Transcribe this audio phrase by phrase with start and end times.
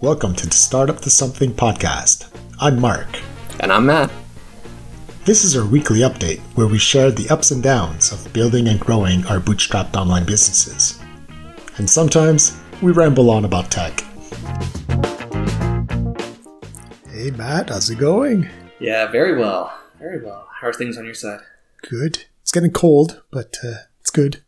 [0.00, 2.30] Welcome to the Startup to Something podcast.
[2.60, 3.08] I'm Mark.
[3.58, 4.12] And I'm Matt.
[5.24, 8.78] This is our weekly update where we share the ups and downs of building and
[8.78, 11.00] growing our bootstrapped online businesses.
[11.78, 14.04] And sometimes we ramble on about tech.
[17.10, 18.48] Hey Matt, how's it going?
[18.78, 19.76] Yeah, very well.
[19.98, 20.46] Very well.
[20.60, 21.40] How are things on your side?
[21.82, 22.26] Good.
[22.42, 24.44] It's getting cold, but uh, it's good.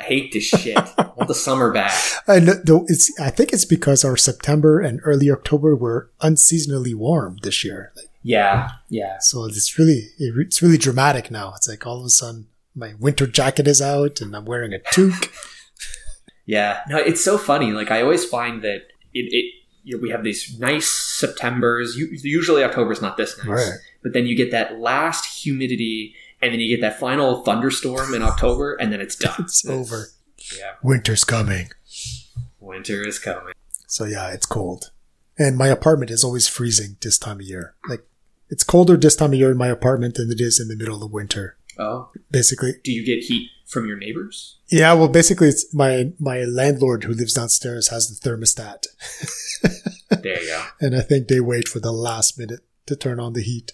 [0.00, 0.76] I hate, this shit.
[0.76, 1.92] I want the summer back.
[2.28, 3.12] I know, it's.
[3.20, 7.92] I think it's because our September and early October were unseasonably warm this year.
[7.96, 9.18] Like, Yeah, yeah.
[9.20, 11.52] So it's really it's really dramatic now.
[11.56, 14.78] It's like all of a sudden my winter jacket is out and I'm wearing a
[14.78, 15.30] toque.
[16.46, 16.80] Yeah.
[16.88, 17.70] No, it's so funny.
[17.70, 19.54] Like, I always find that it, it
[19.84, 21.96] you know, we have these nice Septembers.
[21.96, 23.46] Usually October's not this nice.
[23.46, 23.78] Right.
[24.02, 28.22] But then you get that last humidity, and then you get that final thunderstorm in
[28.22, 29.34] October, and then it's done.
[29.40, 30.06] It's over.
[30.58, 30.72] Yeah.
[30.82, 31.70] Winter's coming.
[32.58, 33.54] Winter is coming.
[33.86, 34.90] So yeah, it's cold.
[35.38, 37.74] And my apartment is always freezing this time of year.
[37.88, 38.06] Like
[38.48, 41.02] it's colder this time of year in my apartment than it is in the middle
[41.02, 41.56] of winter.
[41.78, 42.10] Oh.
[42.30, 42.74] Basically.
[42.84, 44.58] Do you get heat from your neighbors?
[44.68, 48.86] Yeah, well basically it's my my landlord who lives downstairs has the thermostat.
[50.22, 50.64] There you go.
[50.80, 53.72] and I think they wait for the last minute to turn on the heat.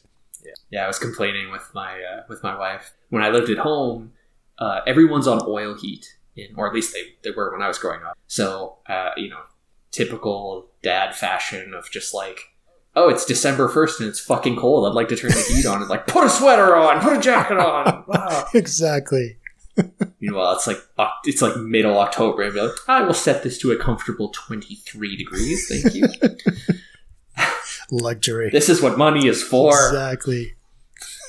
[0.70, 4.12] Yeah, I was complaining with my uh, with my wife when I lived at home.
[4.58, 7.78] Uh, everyone's on oil heat, in, or at least they, they were when I was
[7.78, 8.18] growing up.
[8.26, 9.40] So uh, you know,
[9.90, 12.40] typical dad fashion of just like,
[12.96, 14.88] oh, it's December first and it's fucking cold.
[14.88, 17.20] I'd like to turn the heat on and like put a sweater on, put a
[17.20, 18.04] jacket on.
[18.08, 18.46] Wow.
[18.54, 19.38] Exactly.
[20.20, 20.78] Meanwhile, it's like
[21.24, 24.76] it's like middle October, and be like, I will set this to a comfortable twenty
[24.76, 25.68] three degrees.
[25.68, 26.06] Thank you.
[27.90, 28.50] Luxury.
[28.50, 29.70] this is what money is for.
[29.72, 30.54] Exactly.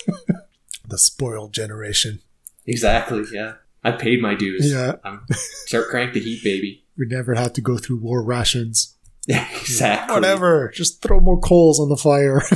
[0.87, 2.19] the spoiled generation.
[2.65, 3.23] Exactly.
[3.31, 4.71] Yeah, I paid my dues.
[4.71, 4.93] Yeah.
[5.03, 5.25] I'm
[5.65, 6.83] start crank the heat, baby.
[6.97, 8.95] We never had to go through war rations.
[9.27, 10.15] Yeah, exactly.
[10.15, 10.71] Whatever.
[10.73, 12.41] Just throw more coals on the fire.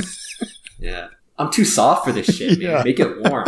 [0.78, 1.08] Yeah.
[1.38, 2.60] I'm too soft for this shit, man.
[2.60, 2.82] Yeah.
[2.82, 3.46] Make it warm.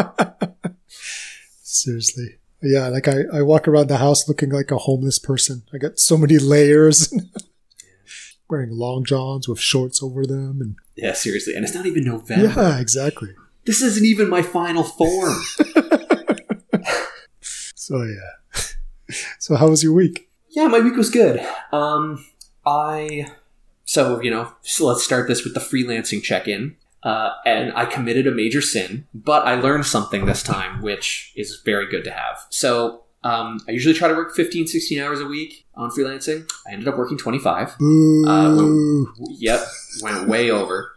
[0.89, 2.37] Seriously.
[2.63, 5.65] Yeah, like I, I walk around the house looking like a homeless person.
[5.75, 7.13] I got so many layers.
[8.49, 11.55] Wearing long johns with shorts over them and Yeah, seriously.
[11.55, 12.53] And it's not even November.
[12.55, 13.31] Yeah, exactly.
[13.67, 15.35] This isn't even my final form.
[17.77, 18.61] So yeah.
[19.39, 20.31] So how was your week?
[20.51, 21.39] yeah, my week was good.
[21.71, 22.25] Um,
[22.65, 23.27] I
[23.85, 26.77] so you know, so let's start this with the freelancing check-in.
[27.03, 31.61] Uh, and I committed a major sin, but I learned something this time, which is
[31.63, 32.47] very good to have.
[32.49, 36.51] So um, I usually try to work 15, 16 hours a week on freelancing.
[36.67, 37.77] I ended up working 25.
[37.79, 38.25] Boo.
[38.27, 39.61] Uh, when- Yep,
[40.01, 40.94] went way over.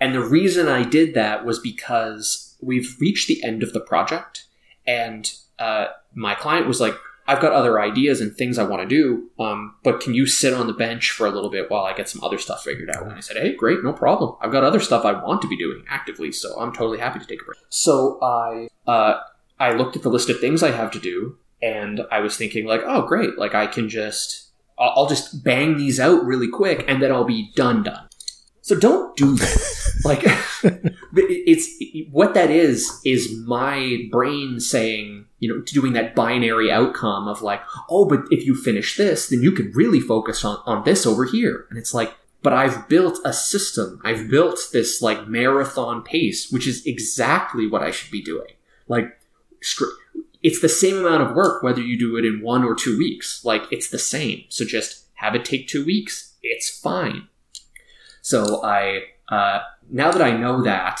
[0.00, 4.46] And the reason I did that was because we've reached the end of the project,
[4.86, 6.94] and uh, my client was like,
[7.28, 10.54] "I've got other ideas and things I want to do, um, but can you sit
[10.54, 13.02] on the bench for a little bit while I get some other stuff figured out?"
[13.02, 14.36] And I said, "Hey, great, no problem.
[14.40, 17.26] I've got other stuff I want to be doing actively, so I'm totally happy to
[17.26, 19.20] take a break." So I uh,
[19.58, 22.66] I looked at the list of things I have to do, and I was thinking
[22.66, 23.38] like, "Oh, great!
[23.38, 24.46] Like I can just."
[24.82, 28.08] I'll just bang these out really quick and then I'll be done done.
[28.70, 30.00] So don't do that.
[30.04, 30.22] like
[31.12, 37.42] it's what that is is my brain saying, you know, doing that binary outcome of
[37.42, 41.04] like, oh, but if you finish this, then you can really focus on on this
[41.04, 41.66] over here.
[41.68, 42.14] And it's like,
[42.44, 44.00] but I've built a system.
[44.04, 48.52] I've built this like marathon pace, which is exactly what I should be doing.
[48.86, 49.18] Like
[50.44, 53.44] it's the same amount of work whether you do it in one or two weeks.
[53.44, 54.44] Like it's the same.
[54.48, 56.36] So just have it take two weeks.
[56.40, 57.26] It's fine.
[58.30, 59.58] So I uh,
[59.90, 61.00] now that I know that,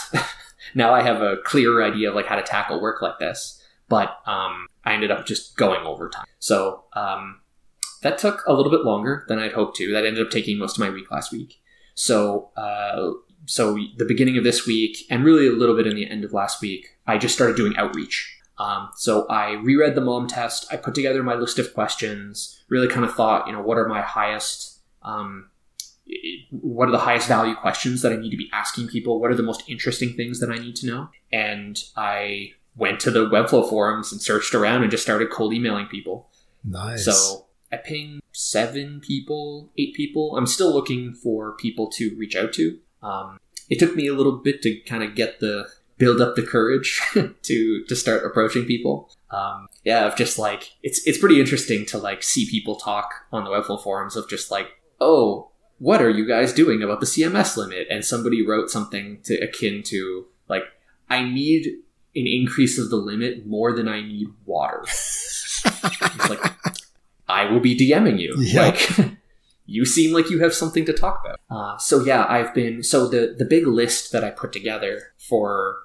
[0.74, 3.62] now I have a clearer idea of like how to tackle work like this.
[3.88, 6.24] But um, I ended up just going overtime.
[6.40, 7.40] So um,
[8.02, 9.92] that took a little bit longer than I'd hoped to.
[9.92, 11.60] That ended up taking most of my week last week.
[11.94, 13.12] So uh,
[13.46, 16.32] so the beginning of this week and really a little bit in the end of
[16.32, 18.36] last week, I just started doing outreach.
[18.58, 20.66] Um, so I reread the mom test.
[20.72, 22.60] I put together my list of questions.
[22.68, 25.49] Really kind of thought, you know, what are my highest, um,
[26.50, 29.20] what are the highest value questions that I need to be asking people?
[29.20, 31.08] What are the most interesting things that I need to know?
[31.32, 35.86] And I went to the Webflow forums and searched around and just started cold emailing
[35.86, 36.28] people.
[36.64, 37.04] Nice.
[37.04, 40.36] So I pinged seven people, eight people.
[40.36, 42.78] I'm still looking for people to reach out to.
[43.02, 45.68] Um, it took me a little bit to kind of get the
[45.98, 47.00] build up the courage
[47.42, 49.12] to to start approaching people.
[49.30, 53.44] Um, yeah, of just like it's it's pretty interesting to like see people talk on
[53.44, 54.68] the Webflow forums of just like,
[55.00, 55.49] oh,
[55.80, 57.86] what are you guys doing about the CMS limit?
[57.90, 60.64] And somebody wrote something to akin to like,
[61.08, 61.66] I need
[62.14, 64.82] an increase of the limit more than I need water.
[64.84, 66.52] it's like
[67.28, 68.34] I will be DMing you.
[68.38, 68.66] Yeah.
[68.66, 69.16] Like
[69.66, 71.40] you seem like you have something to talk about.
[71.50, 75.78] Uh, so yeah, I've been so the the big list that I put together for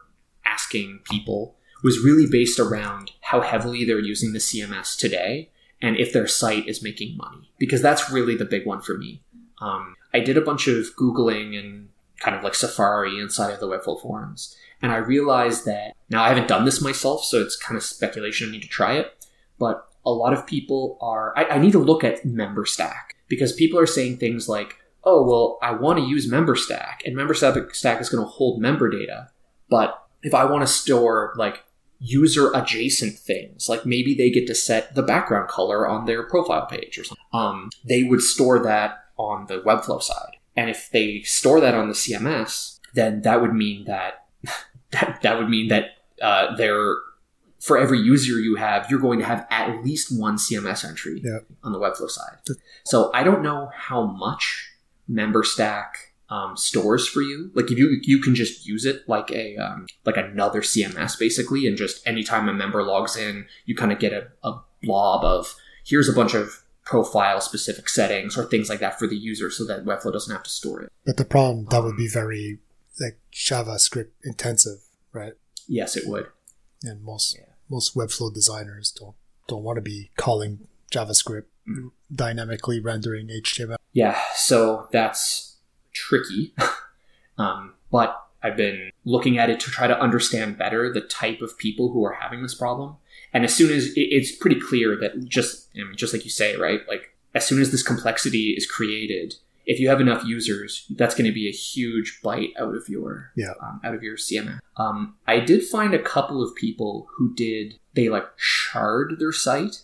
[0.44, 5.51] asking people was really based around how heavily they're using the CMS today
[5.81, 9.21] and if their site is making money because that's really the big one for me.
[9.66, 11.90] Um, I did a bunch of googling and
[12.20, 16.30] kind of like Safari inside of the Webflow forums, and I realized that now I
[16.30, 18.50] haven't done this myself, so it's kind of speculation.
[18.50, 19.28] I need to try it,
[19.58, 21.34] but a lot of people are.
[21.36, 25.58] I, I need to look at MemberStack because people are saying things like, "Oh, well,
[25.62, 29.30] I want to use MemberStack, and MemberStack is going to hold member data,
[29.70, 31.64] but if I want to store like
[32.00, 36.68] user adjacent things, like maybe they get to set the background color on their profile
[36.68, 41.22] page or something, um, they would store that on the Webflow side, and if they
[41.22, 44.26] store that on the CMS, then that would mean that
[44.92, 45.86] that, that would mean that
[46.22, 46.96] uh, they're
[47.60, 51.46] for every user you have, you're going to have at least one CMS entry Yep.
[51.64, 52.38] on the Webflow side.
[52.84, 54.72] So I don't know how much
[55.10, 55.88] MemberStack
[56.30, 57.52] um, stores for you.
[57.56, 61.68] Like if you you can just use it like a um, like another CMS basically,
[61.68, 65.56] and just anytime a member logs in, you kind of get a, a blob of
[65.84, 69.66] here's a bunch of profile specific settings or things like that for the user, so
[69.66, 70.92] that Webflow doesn't have to store it.
[71.06, 72.60] But the problem that would be very
[73.02, 74.80] like JavaScript intensive,
[75.12, 75.34] right?
[75.68, 76.28] Yes, it would.
[76.84, 77.46] And most Yeah.
[77.70, 79.16] most Webflow designers don't
[79.48, 81.90] don't want to be calling JavaScript Mm.
[82.14, 83.78] dynamically rendering HTML.
[83.92, 85.56] Yeah, so that's
[85.94, 86.54] tricky.
[87.40, 91.58] um, but I've been looking at it to try to understand better the type of
[91.58, 92.98] people who are having this problem.
[93.36, 96.56] And as soon as it's pretty clear that just, I mean, just like you say,
[96.56, 96.80] right?
[96.88, 99.36] Like as soon as this complexity is created,
[99.66, 103.32] if you have enough users, that's going to be a huge bite out of your
[103.36, 103.54] Yeah.
[103.62, 104.60] um, out of your CMS.
[104.78, 109.81] Um, I did find a couple of people who did they like shard their site,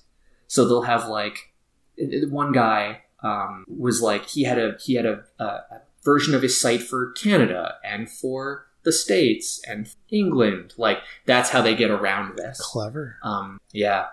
[0.47, 1.51] so they'll have like
[2.29, 6.41] one guy um, was like he had a he had a, a, a version of
[6.41, 10.73] his site for Canada and for the states and England.
[10.77, 12.59] Like that's how they get around this.
[12.61, 13.17] Clever.
[13.23, 14.05] Um, yeah,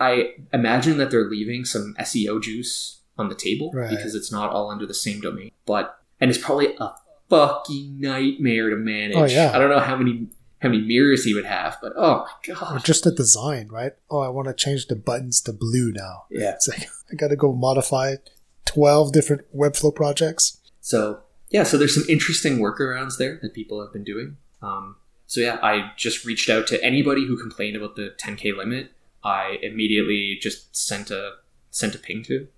[0.00, 3.90] I imagine that they're leaving some SEO juice on the table Right.
[3.90, 5.50] because it's not all under the same domain.
[5.66, 6.90] But and it's probably a
[7.30, 9.16] fucking nightmare to manage.
[9.16, 9.52] Oh, yeah.
[9.54, 10.28] I don't know how many
[10.60, 13.92] how many mirrors he would have, but oh my Or god, just the design, right?
[14.10, 16.24] Oh, I want to change the buttons to blue now.
[16.30, 16.52] yeah.
[16.52, 18.16] It's like I got to go modify
[18.64, 20.58] twelve different Webflow projects.
[20.80, 21.20] So
[21.54, 24.38] yeah, so there's some interesting workarounds there that people have been doing.
[24.60, 24.96] Um,
[25.28, 28.90] so yeah, I just reached out to anybody who complained about the 10k limit.
[29.22, 31.34] I immediately just sent a
[31.70, 32.48] sent a ping to,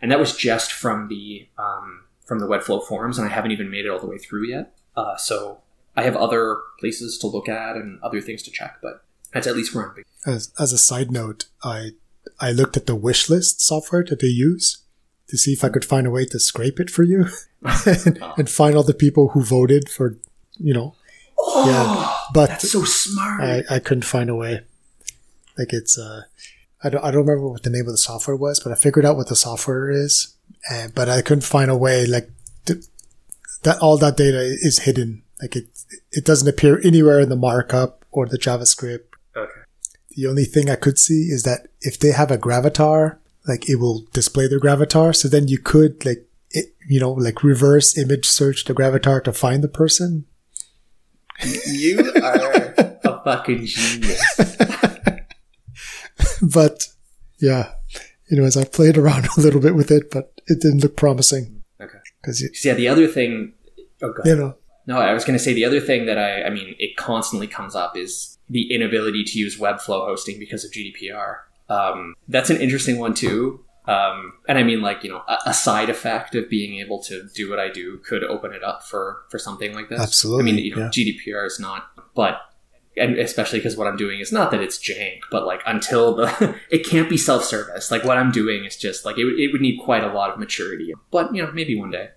[0.00, 3.70] and that was just from the um, from the Webflow forums, and I haven't even
[3.70, 4.74] made it all the way through yet.
[4.96, 5.58] Uh, so
[5.94, 9.56] I have other places to look at and other things to check, but that's at
[9.56, 10.04] least where I'm.
[10.24, 11.90] As as a side note, I
[12.40, 14.78] I looked at the wish list software that they use
[15.28, 17.26] to see if I could find a way to scrape it for you
[17.86, 20.16] and, and find all the people who voted for,
[20.56, 20.94] you know.
[21.38, 23.42] Oh, But that's so smart.
[23.42, 24.60] I, I couldn't find a way.
[25.56, 26.22] Like it's uh,
[26.82, 29.04] I don't I don't remember what the name of the software was, but I figured
[29.04, 30.36] out what the software is,
[30.70, 32.30] uh, but I couldn't find a way like
[32.66, 32.80] to,
[33.62, 35.22] that all that data is hidden.
[35.40, 35.68] Like it
[36.12, 39.06] it doesn't appear anywhere in the markup or the JavaScript.
[39.36, 39.50] okay.
[40.10, 43.76] The only thing I could see is that if they have a gravatar, like it
[43.76, 45.14] will display their gravatar.
[45.16, 49.32] So then you could like it, you know like reverse image search the gravatar to
[49.32, 50.26] find the person.
[51.66, 52.74] You are
[53.04, 54.56] a fucking genius.
[56.42, 56.86] but
[57.40, 57.72] yeah,
[58.30, 61.98] anyways, I played around a little bit with it, but it didn't look promising Okay.
[62.20, 63.54] because yeah, the other thing.
[64.02, 64.26] Oh god.
[64.26, 66.74] you know No, I was going to say the other thing that I, I mean,
[66.78, 71.38] it constantly comes up is the inability to use Webflow hosting because of GDPR.
[71.68, 73.64] Um, that's an interesting one too.
[73.86, 77.26] Um, and I mean, like you know, a, a side effect of being able to
[77.34, 80.00] do what I do could open it up for for something like this.
[80.00, 80.88] Absolutely, I mean, you know, yeah.
[80.90, 81.84] GDPR is not,
[82.14, 82.40] but
[82.96, 86.54] and especially because what I'm doing is not that it's jank, but like until the
[86.70, 87.90] it can't be self service.
[87.90, 90.30] Like what I'm doing is just like it, would- it would need quite a lot
[90.30, 90.92] of maturity.
[91.10, 92.10] But you know, maybe one day.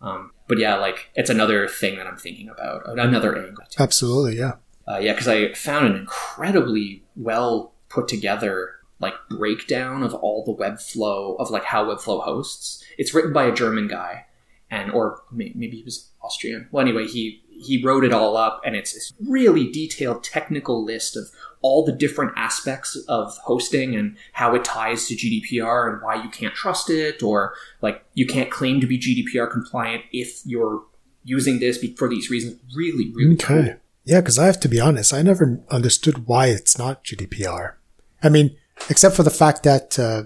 [0.00, 3.64] Um, but yeah, like it's another thing that I'm thinking about, another angle.
[3.78, 4.52] absolutely yeah.
[4.86, 10.54] Uh, yeah, because I found an incredibly well put together like breakdown of all the
[10.54, 12.82] Webflow of like how Webflow hosts.
[12.96, 14.26] It's written by a German guy,
[14.70, 16.68] and or may- maybe he was Austrian.
[16.70, 21.16] Well, anyway, he he wrote it all up, and it's this really detailed technical list
[21.16, 26.22] of all the different aspects of hosting and how it ties to GDPR and why
[26.22, 30.84] you can't trust it, or like you can't claim to be GDPR compliant if you're
[31.24, 32.60] using this for these reasons.
[32.74, 33.74] Really, really cool.
[34.04, 37.74] Yeah, because I have to be honest, I never understood why it's not GDPR.
[38.22, 38.56] I mean,
[38.88, 40.24] except for the fact that uh,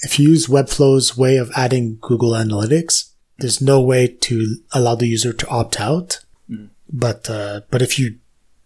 [0.00, 5.06] if you use Webflow's way of adding Google Analytics, there's no way to allow the
[5.06, 6.20] user to opt out.
[6.50, 6.70] Mm.
[6.92, 8.18] But uh, but if you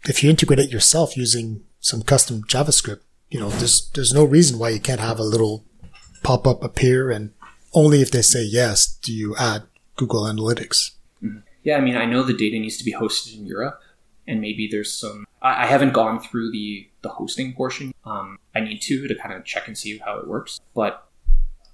[0.04, 4.58] if you integrate it yourself using some custom JavaScript, you know, there's there's no reason
[4.58, 5.64] why you can't have a little
[6.22, 7.32] pop up appear, and
[7.72, 9.64] only if they say yes do you add
[9.96, 10.92] Google Analytics.
[11.62, 13.80] Yeah, I mean, I know the data needs to be hosted in Europe,
[14.26, 15.26] and maybe there's some.
[15.46, 17.94] I, I haven't gone through the the hosting portion.
[18.04, 21.08] Um, I need to to kind of check and see how it works, but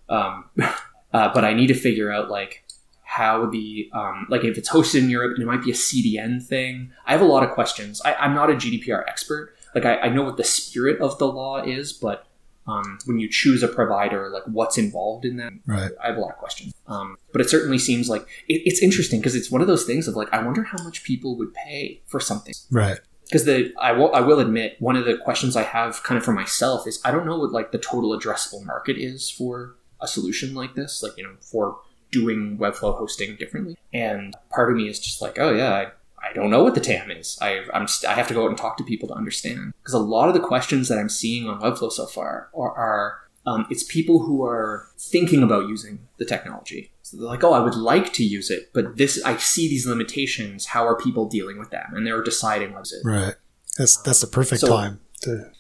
[0.09, 0.45] um,
[1.12, 2.64] uh, but I need to figure out like
[3.02, 6.43] how the um, like if it's hosted in Europe and it might be a CDN
[6.43, 6.93] thing.
[7.07, 8.00] I have a lot of questions.
[8.05, 9.57] I, I'm not a GDPR expert.
[9.75, 12.26] Like I, I know what the spirit of the law is, but
[12.67, 15.91] um, when you choose a provider, like what's involved in that, Right.
[16.02, 16.73] I have a lot of questions.
[16.87, 20.07] Um, but it certainly seems like it, it's interesting because it's one of those things
[20.09, 22.55] of like I wonder how much people would pay for something.
[22.71, 23.00] Right.
[23.33, 26.25] Because the I will I will admit one of the questions I have kind of
[26.25, 30.07] for myself is I don't know what like the total addressable market is for a
[30.07, 31.79] solution like this, like you know for
[32.11, 33.79] doing Webflow hosting differently.
[33.95, 35.87] And part of me is just like, oh yeah, I,
[36.29, 37.39] I don't know what the TAM is.
[37.41, 39.99] I I'm I have to go out and talk to people to understand because a
[39.99, 43.83] lot of the questions that I'm seeing on Webflow so far are, are um, it's
[43.83, 46.93] people who are thinking about using the technology.
[47.14, 50.66] Like, oh, I would like to use it, but this I see these limitations.
[50.66, 51.92] How are people dealing with them?
[51.95, 53.02] And they're deciding what's it.
[53.04, 53.35] Right.
[53.78, 55.50] That's that's the perfect So- time to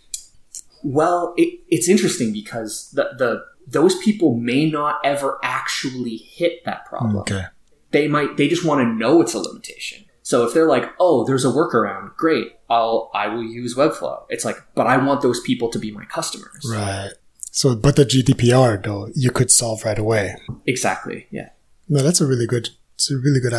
[0.82, 6.84] Well, it, it's interesting because the the those people may not ever actually hit that
[6.86, 7.16] problem.
[7.18, 7.44] okay.
[7.92, 10.04] They might they just want to know it's a limitation.
[10.24, 12.52] So if they're like, "Oh, there's a workaround, great.
[12.70, 16.04] I'll I will use Webflow." It's like, "But I want those people to be my
[16.06, 17.10] customers." Right.
[17.52, 20.34] So, but the GDPR though, you could solve right away.
[20.66, 21.26] Exactly.
[21.30, 21.50] Yeah.
[21.88, 22.70] No, that's a really good.
[22.94, 23.54] It's a really good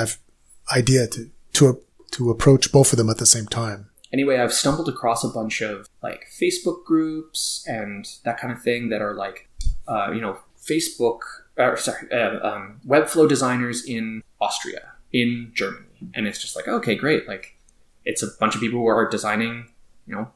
[0.75, 1.79] idea to to
[2.11, 3.89] to approach both of them at the same time.
[4.11, 8.89] anyway, I've stumbled across a bunch of like Facebook groups and that kind of thing
[8.89, 9.47] that are like,
[9.87, 11.19] uh, you know, Facebook,
[11.57, 16.95] or sorry, uh, um, Webflow designers in Austria, in Germany, and it's just like, okay,
[16.95, 17.57] great, like
[18.05, 19.67] it's a bunch of people who are designing,
[20.07, 20.29] you know,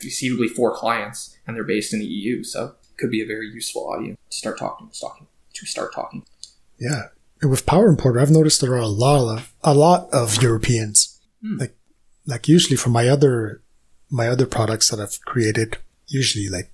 [0.00, 3.88] conceivably for clients, and they're based in the EU, so could be a very useful
[3.88, 6.24] audience to start talking, talking to start talking.
[6.78, 7.08] Yeah.
[7.40, 11.20] And with Power Importer, I've noticed there are a lot of a lot of Europeans.
[11.42, 11.56] Hmm.
[11.58, 11.74] Like
[12.26, 13.62] like usually for my other
[14.10, 16.70] my other products that I've created, usually like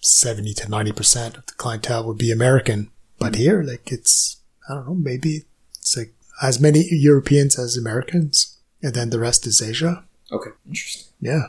[0.00, 2.90] seventy to ninety percent of the clientele would be American.
[3.18, 5.44] But here, like it's I don't know, maybe
[5.78, 10.04] it's like as many Europeans as Americans, and then the rest is Asia.
[10.30, 11.12] Okay, interesting.
[11.20, 11.48] Yeah.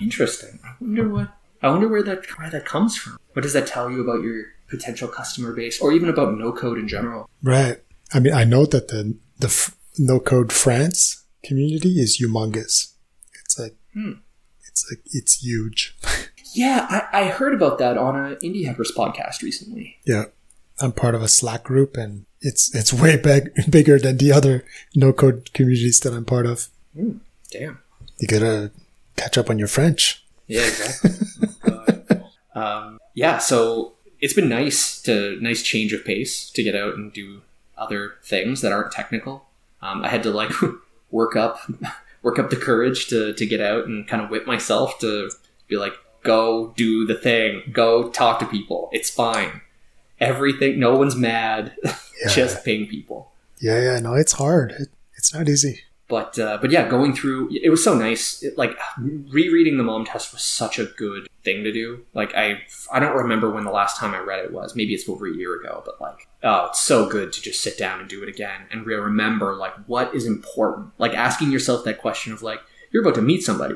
[0.00, 0.58] Interesting.
[0.64, 1.28] I wonder what.
[1.64, 3.16] I wonder where that where that comes from.
[3.32, 6.78] What does that tell you about your potential customer base, or even about no code
[6.78, 7.28] in general?
[7.42, 7.78] Right.
[8.12, 12.92] I mean, I know that the the f- no code France community is humongous.
[13.44, 14.12] It's like Hmm.
[14.68, 15.96] it's like it's huge.
[16.56, 19.96] Yeah, I, I heard about that on a Indie Hackers podcast recently.
[20.04, 20.26] yeah,
[20.80, 24.64] I'm part of a Slack group, and it's it's way big, bigger than the other
[24.94, 26.68] no code communities that I'm part of.
[27.50, 27.78] Damn.
[28.20, 28.70] You gotta
[29.16, 30.24] catch up on your French.
[30.46, 31.10] Yeah, exactly.
[32.54, 37.12] um, yeah, so it's been nice to nice change of pace to get out and
[37.12, 37.42] do
[37.76, 39.46] other things that aren't technical.
[39.82, 40.52] Um, I had to like
[41.10, 41.58] work up
[42.22, 45.30] work up the courage to to get out and kind of whip myself to
[45.68, 48.88] be like, go do the thing, go talk to people.
[48.92, 49.60] It's fine.
[50.20, 51.76] Everything, no one's mad.
[52.22, 52.30] Yeah.
[52.30, 53.32] Just ping people.
[53.58, 54.70] Yeah, yeah, no, it's hard.
[54.70, 55.80] It, it's not easy.
[56.14, 58.40] But uh, but yeah, going through it was so nice.
[58.40, 62.04] It, like rereading the mom test was such a good thing to do.
[62.14, 62.60] Like I
[62.92, 64.76] I don't remember when the last time I read it was.
[64.76, 65.82] Maybe it's over a year ago.
[65.84, 68.86] But like oh, it's so good to just sit down and do it again and
[68.86, 70.92] re- remember like what is important.
[70.98, 72.60] Like asking yourself that question of like
[72.92, 73.74] you're about to meet somebody.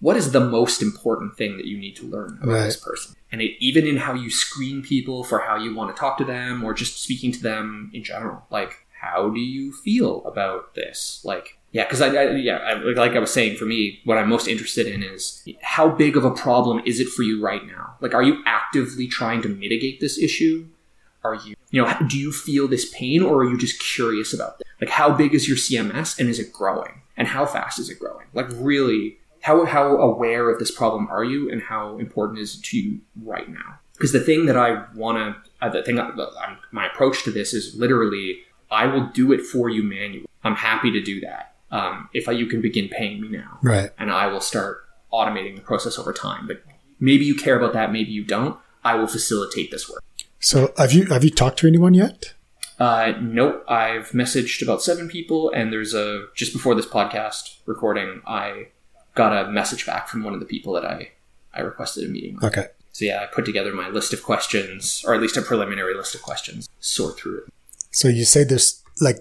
[0.00, 2.64] What is the most important thing that you need to learn about Right.
[2.64, 3.16] this person?
[3.32, 6.24] And it, even in how you screen people for how you want to talk to
[6.24, 11.20] them or just speaking to them in general, like how do you feel about this?
[11.24, 14.28] Like, yeah, because I, I, yeah, I, like I was saying, for me, what I'm
[14.28, 17.96] most interested in is how big of a problem is it for you right now?
[18.00, 20.66] Like, are you actively trying to mitigate this issue?
[21.24, 24.60] Are you, you know, do you feel this pain or are you just curious about
[24.60, 24.66] it?
[24.80, 27.02] Like, how big is your CMS and is it growing?
[27.18, 28.26] And how fast is it growing?
[28.32, 32.62] Like, really, how, how aware of this problem are you and how important is it
[32.64, 33.78] to you right now?
[33.92, 37.30] Because the thing that I want to, uh, the thing, I, I'm, my approach to
[37.30, 38.38] this is literally,
[38.70, 40.28] I will do it for you manually.
[40.44, 41.56] I'm happy to do that.
[41.70, 43.90] Um, if I, you can begin paying me now Right.
[43.98, 46.46] and I will start automating the process over time.
[46.46, 46.62] But
[46.98, 48.56] maybe you care about that, maybe you don't.
[48.84, 50.02] I will facilitate this work.
[50.40, 52.34] So have you have you talked to anyone yet?
[52.78, 53.64] Uh, nope.
[53.68, 58.68] I've messaged about seven people, and there's a just before this podcast recording, I
[59.16, 61.10] got a message back from one of the people that I
[61.52, 62.38] I requested a meeting.
[62.40, 62.44] On.
[62.48, 62.66] Okay.
[62.92, 66.14] so yeah, I put together my list of questions, or at least a preliminary list
[66.14, 67.44] of questions, sort through it.
[67.90, 69.18] So you say there's like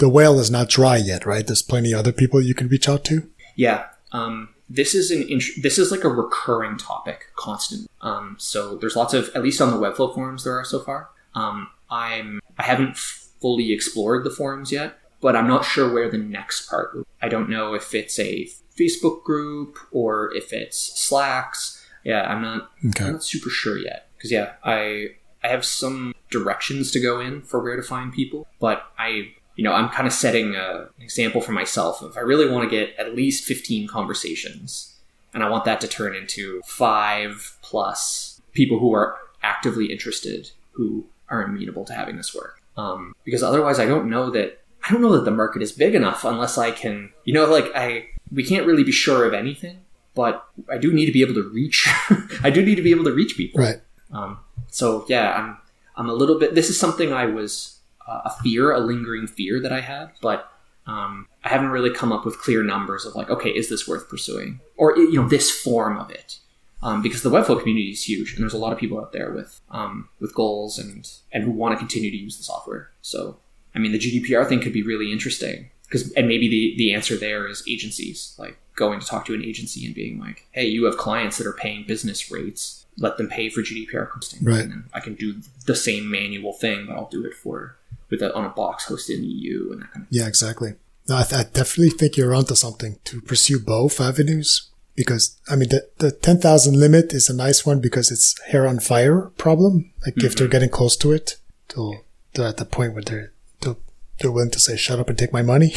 [0.00, 1.46] the whale is not dry yet, right?
[1.46, 3.28] There's plenty of other people you can reach out to.
[3.54, 3.86] Yeah.
[4.12, 7.88] Um, this is an int- this is like a recurring topic, constant.
[8.00, 11.10] Um, so there's lots of at least on the Webflow forums there are so far.
[11.34, 16.18] Um, I'm I haven't fully explored the forums yet, but I'm not sure where the
[16.18, 16.96] next part.
[17.20, 21.84] I don't know if it's a Facebook group or if it's Slacks.
[22.04, 22.70] Yeah, I'm not.
[22.88, 23.04] Okay.
[23.04, 25.08] I'm not super sure yet because yeah, I
[25.42, 29.64] I have some directions to go in for where to find people, but I you
[29.64, 32.02] know I'm kind of setting a, an example for myself.
[32.02, 34.96] If I really want to get at least 15 conversations,
[35.34, 41.04] and I want that to turn into five plus people who are actively interested who
[41.28, 42.62] are amenable to having this work.
[42.78, 45.94] Um, because otherwise, I don't know that I don't know that the market is big
[45.94, 49.80] enough unless I can, you know, like I we can't really be sure of anything,
[50.14, 51.86] but I do need to be able to reach.
[52.42, 53.62] I do need to be able to reach people.
[53.62, 53.82] Right.
[54.10, 54.38] Um,
[54.68, 55.58] so yeah, I'm
[55.96, 56.54] I'm a little bit.
[56.54, 60.50] This is something I was a fear, a lingering fear that I had, but
[60.86, 64.08] um, I haven't really come up with clear numbers of like, okay, is this worth
[64.08, 66.38] pursuing, or you know, this form of it.
[66.82, 69.30] Um, because the Webflow community is huge, and there's a lot of people out there
[69.32, 72.90] with um, with goals and and who want to continue to use the software.
[73.02, 73.36] So,
[73.74, 77.16] I mean, the GDPR thing could be really interesting because, and maybe the the answer
[77.16, 80.84] there is agencies, like going to talk to an agency and being like, hey, you
[80.84, 84.64] have clients that are paying business rates, let them pay for GDPR hosting, Right.
[84.64, 87.76] and I can do the same manual thing, but I'll do it for
[88.10, 90.08] with a, on a box hosted in the EU and that kind of.
[90.10, 90.74] Yeah, exactly.
[91.08, 95.56] No, I, th- I definitely think you're onto something to pursue both avenues because I
[95.56, 99.22] mean the the ten thousand limit is a nice one because it's hair on fire
[99.38, 99.92] problem.
[100.04, 101.36] Like if they're getting close to it,
[101.74, 102.04] they'll
[102.34, 103.32] they're at the point where they're
[103.62, 103.76] they're,
[104.18, 105.72] they're willing to say shut up and take my money.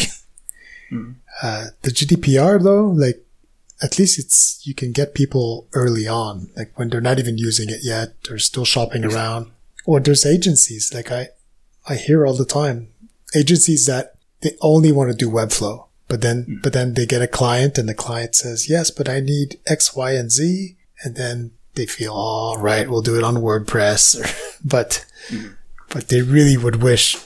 [1.41, 3.25] uh, the GDPR though, like
[3.84, 7.70] at least it's you can get people early on, like when they're not even using
[7.70, 9.52] it yet, they're still shopping around.
[9.86, 11.28] Or there's agencies like I
[11.88, 12.94] I hear all the time
[13.36, 16.56] agencies that they only want to do Webflow, but then hmm.
[16.63, 19.96] but then they get a client and the client says yes, but I need X,
[19.96, 25.06] Y, and Z, and then they feel all right, we'll do it on WordPress, but
[25.30, 25.50] hmm.
[25.89, 27.17] but they really would wish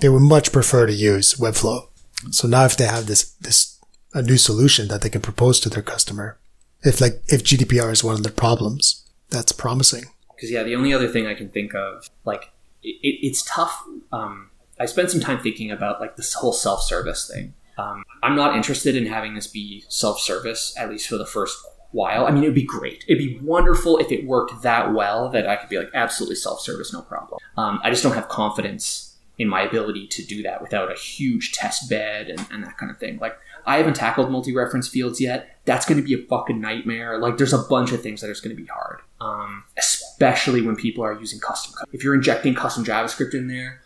[0.00, 1.88] they would much prefer to use Webflow.
[2.30, 3.75] So now if they have this this
[4.16, 6.38] a new solution that they can propose to their customer,
[6.82, 10.04] if like if GDPR is one of their problems, that's promising.
[10.34, 12.50] Because yeah, the only other thing I can think of, like,
[12.82, 13.82] it, it's tough.
[14.12, 14.50] Um,
[14.80, 17.54] I spent some time thinking about like this whole self-service thing.
[17.78, 21.58] Um, I'm not interested in having this be self-service, at least for the first
[21.92, 22.26] while.
[22.26, 23.04] I mean, it'd be great.
[23.06, 26.92] It'd be wonderful if it worked that well that I could be like absolutely self-service,
[26.92, 27.38] no problem.
[27.58, 31.52] Um, I just don't have confidence in my ability to do that without a huge
[31.52, 33.18] test bed and, and that kind of thing.
[33.18, 35.58] Like, I haven't tackled multi-reference fields yet.
[35.64, 37.18] That's going to be a fucking nightmare.
[37.18, 40.76] Like, there's a bunch of things that are going to be hard, um, especially when
[40.76, 41.74] people are using custom.
[41.92, 43.82] If you're injecting custom JavaScript in there,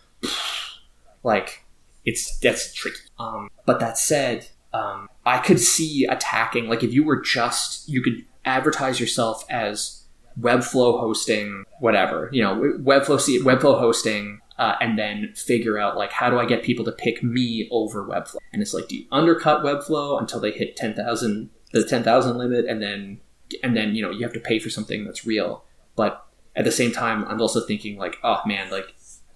[1.22, 1.64] like,
[2.04, 3.00] it's that's tricky.
[3.18, 6.68] Um, but that said, um, I could see attacking.
[6.68, 10.04] Like, if you were just, you could advertise yourself as
[10.38, 12.28] Webflow hosting, whatever.
[12.32, 16.62] You know, Webflow Webflow hosting uh, and then figure out like how do I get
[16.62, 18.37] people to pick me over Webflow?
[18.53, 22.37] And it's like, do you undercut Webflow until they hit ten thousand the ten thousand
[22.37, 23.20] limit, and then
[23.64, 25.64] and then you know you have to pay for something that's real.
[25.96, 28.94] But at the same time, I'm also thinking like, oh man, like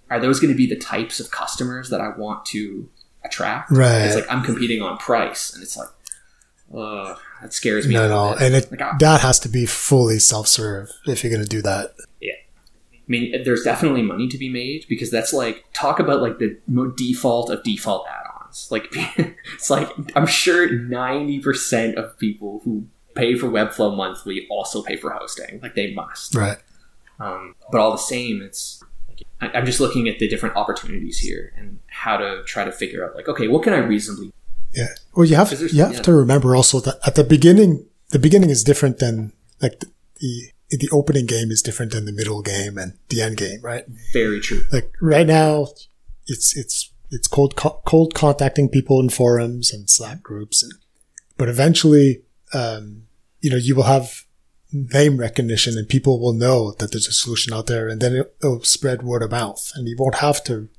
[0.09, 2.87] are those going to be the types of customers that I want to
[3.23, 3.71] attract?
[3.71, 4.01] Right.
[4.05, 5.89] It's like I'm competing on price, and it's like,
[6.75, 7.95] uh, that scares me.
[7.95, 8.41] a No, little no, bit.
[8.43, 11.63] and it Like, I- that has to be fully self-serve if you're going to do
[11.63, 11.95] that.
[13.07, 16.57] I mean, there's definitely money to be made because that's like talk about like the
[16.97, 18.67] default of default add-ons.
[18.71, 18.87] Like
[19.53, 24.95] it's like I'm sure ninety percent of people who pay for Webflow monthly also pay
[24.95, 25.59] for hosting.
[25.61, 26.35] Like they must.
[26.35, 26.57] Right.
[27.19, 28.83] Um, but all the same, it's
[29.39, 33.15] I'm just looking at the different opportunities here and how to try to figure out
[33.15, 34.31] like okay, what can I reasonably
[34.73, 34.87] Yeah.
[35.15, 36.01] Well, you have you have yeah.
[36.01, 40.49] to remember also that at the beginning, the beginning is different than like the, the
[40.79, 43.85] the opening game is different than the middle game and the end game, right?
[44.13, 44.63] very true.
[44.71, 45.67] Like right now,
[46.27, 50.73] it's it's it's cold co- cold contacting people in forums and Slack groups, and
[51.37, 53.03] but eventually, um,
[53.41, 54.25] you know, you will have
[54.71, 58.35] name recognition and people will know that there's a solution out there, and then it,
[58.43, 60.69] it'll spread word of mouth, and you won't have to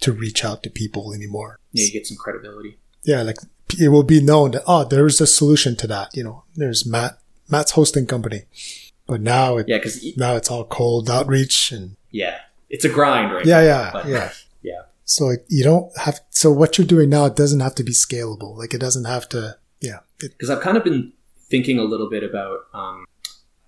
[0.00, 1.58] to reach out to people anymore.
[1.72, 2.78] Yeah, you get some credibility.
[3.04, 3.38] yeah, like
[3.80, 6.14] it will be known that oh, there is a solution to that.
[6.14, 8.42] You know, there's Matt Matt's hosting company,
[9.06, 12.38] but now it Yeah, because now it's all cold outreach and yeah,
[12.70, 14.32] it's a grind right yeah, now, yeah, but- yeah.
[14.62, 14.82] yeah.
[15.04, 16.20] So it- you don't have.
[16.30, 18.56] So what you're doing now, it doesn't have to be scalable.
[18.56, 19.56] Like it doesn't have to.
[19.80, 20.00] Yeah.
[20.18, 21.12] Because I've kind of been
[21.48, 23.04] thinking a little bit about um,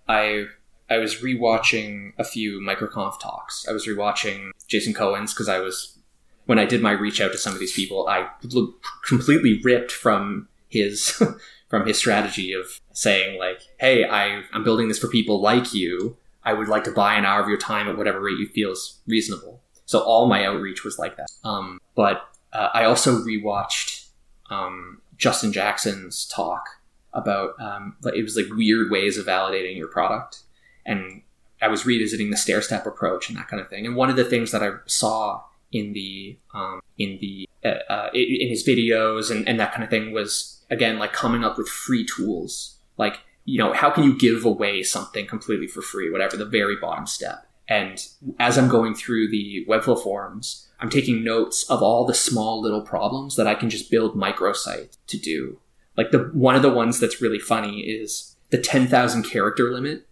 [0.09, 0.47] I
[0.91, 3.67] I was rewatching a few microconf talks.
[3.69, 5.99] I was rewatching Jason Cohen's because I was
[6.47, 9.93] when I did my reach out to some of these people, I looked completely ripped
[9.93, 11.23] from his
[11.69, 16.17] from his strategy of saying like, "Hey, I I'm building this for people like you.
[16.45, 18.73] I would like to buy an hour of your time at whatever rate you feel
[18.73, 21.29] is reasonable." So all my outreach was like that.
[21.45, 24.09] Um, but uh, I also rewatched
[24.51, 26.69] um, Justin Jackson's talk
[27.13, 30.43] about um, it was like weird ways of validating your product,
[30.85, 31.23] and
[31.63, 33.87] I was revisiting the stair step approach and that kind of thing.
[33.87, 38.11] And one of the things that I saw in the um, in the uh, uh,
[38.13, 41.69] in his videos and, and that kind of thing was again like coming up with
[41.69, 46.37] free tools like you know how can you give away something completely for free whatever
[46.37, 47.47] the very bottom step?
[47.69, 47.99] And
[48.39, 52.83] as i'm going through the webflow forums i'm taking notes of all the small little
[52.83, 55.61] problems that i can just build microsite to do.
[55.97, 60.07] Like the one of the ones that's really funny is the 10000 character limit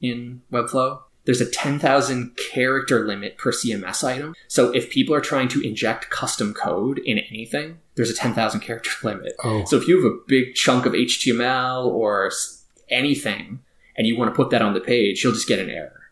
[0.00, 4.34] in webflow there's a 10,000 character limit per CMS item.
[4.48, 8.90] So if people are trying to inject custom code in anything, there's a 10,000 character
[9.02, 9.34] limit.
[9.44, 9.64] Oh.
[9.64, 12.30] So if you have a big chunk of HTML or
[12.88, 13.60] anything
[13.96, 16.02] and you want to put that on the page, you'll just get an error.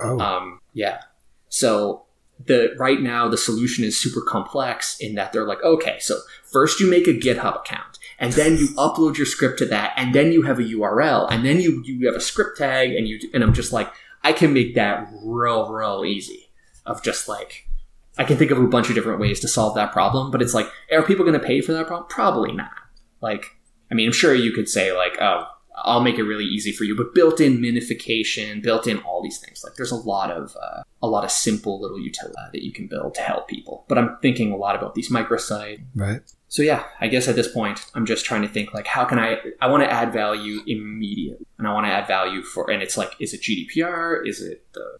[0.00, 0.18] Oh.
[0.20, 1.02] Um, yeah.
[1.48, 2.04] So
[2.46, 6.18] the right now the solution is super complex in that they're like, okay, so
[6.50, 10.14] first you make a GitHub account and then you upload your script to that and
[10.14, 13.18] then you have a URL and then you, you have a script tag and you,
[13.34, 13.92] and I'm just like,
[14.24, 16.50] I can make that real, real easy
[16.86, 17.68] of just like,
[18.18, 20.54] I can think of a bunch of different ways to solve that problem, but it's
[20.54, 22.08] like, are people going to pay for that problem?
[22.08, 22.72] Probably not.
[23.20, 23.56] Like,
[23.90, 26.84] I mean, I'm sure you could say like, oh, I'll make it really easy for
[26.84, 29.62] you, but built-in minification, built-in all these things.
[29.64, 32.86] Like, there's a lot of uh, a lot of simple little utility that you can
[32.86, 33.84] build to help people.
[33.88, 35.82] But I'm thinking a lot about these microsite.
[35.94, 36.20] Right.
[36.52, 39.18] So yeah, I guess at this point, I'm just trying to think like, how can
[39.18, 39.38] I?
[39.62, 42.70] I want to add value immediately, and I want to add value for.
[42.70, 44.28] And it's like, is it GDPR?
[44.28, 44.98] Is it the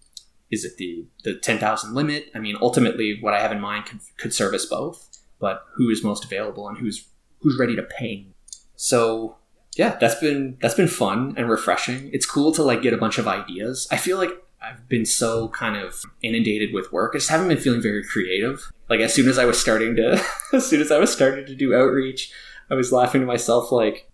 [0.50, 2.30] is it the the 10,000 limit?
[2.34, 5.06] I mean, ultimately, what I have in mind could, could service both,
[5.40, 7.06] but who is most available and who's
[7.40, 8.28] who's ready to pay?
[8.76, 9.36] So
[9.76, 12.08] yeah, that's been that's been fun and refreshing.
[12.14, 13.86] It's cool to like get a bunch of ideas.
[13.90, 14.30] I feel like
[14.62, 17.12] I've been so kind of inundated with work.
[17.14, 18.72] I just haven't been feeling very creative.
[18.92, 21.54] Like as soon as I was starting to as soon as I was starting to
[21.54, 22.30] do outreach,
[22.70, 24.10] I was laughing to myself like,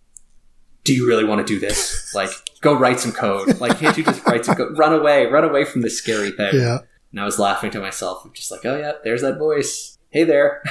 [0.85, 2.11] do you really want to do this?
[2.15, 2.29] Like,
[2.61, 3.59] go write some code.
[3.59, 4.77] Like, can't you just write some code?
[4.77, 6.55] Run away, run away from this scary thing.
[6.55, 6.77] Yeah.
[7.11, 8.23] And I was laughing to myself.
[8.23, 9.97] I'm just like, oh yeah, there's that voice.
[10.11, 10.63] Hey there.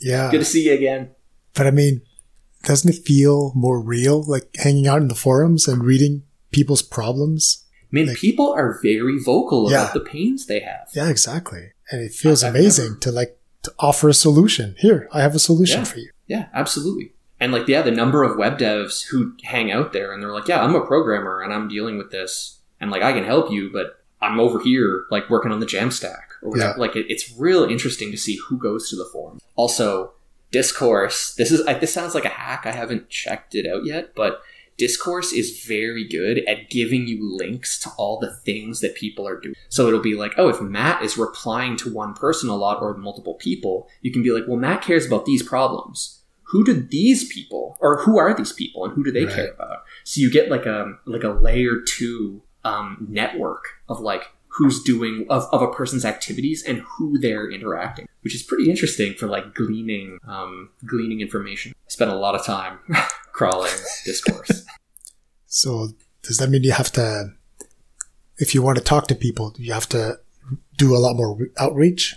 [0.00, 0.30] Yeah.
[0.30, 1.10] Good to see you again.
[1.54, 2.02] But I mean,
[2.64, 7.64] doesn't it feel more real, like hanging out in the forums and reading people's problems?
[7.82, 9.82] I mean, Like- people are very vocal Yeah.
[9.82, 10.88] about the pains they have.
[10.94, 11.72] Yeah, exactly.
[11.90, 14.74] And it feels amazing never- to like to offer a solution.
[14.78, 15.84] Here, I have a solution Yeah.
[15.84, 16.10] for you.
[16.26, 17.12] Yeah, absolutely.
[17.38, 20.48] And like, yeah, the number of web devs who hang out there and they're like,
[20.48, 23.70] yeah, I'm a programmer and I'm dealing with this and like I can help you,
[23.70, 26.70] but I'm over here like working on the Jamstack or whatever.
[26.70, 26.80] Yeah.
[26.80, 29.38] Like, it, it's real interesting to see who goes to the forum.
[29.54, 30.12] Also,
[30.52, 31.34] Discourse.
[31.34, 32.64] This is I, this sounds like a hack.
[32.66, 34.40] I haven't checked it out yet, but
[34.76, 39.40] Discourse is very good at giving you links to all the things that people are
[39.40, 39.54] doing.
[39.70, 42.94] So it'll be like, oh, if Matt is replying to one person a lot or
[42.96, 46.20] multiple people, you can be like, well, Matt cares about these problems.
[46.50, 49.34] Who do these people, or who are these people, and who do they Right.
[49.34, 49.78] care about?
[50.04, 55.26] So you get like a like a layer two um, network of like who's doing
[55.28, 59.54] of, of a person's activities and who they're interacting, which is pretty interesting for like
[59.54, 61.72] gleaning um, gleaning information.
[61.76, 62.78] I spent a lot of time
[63.32, 63.72] crawling
[64.04, 64.64] discourse.
[65.56, 65.88] So
[66.20, 67.32] does that mean you have to,
[68.36, 70.18] if you want to talk to people, you have to
[70.76, 72.16] do a lot more outreach?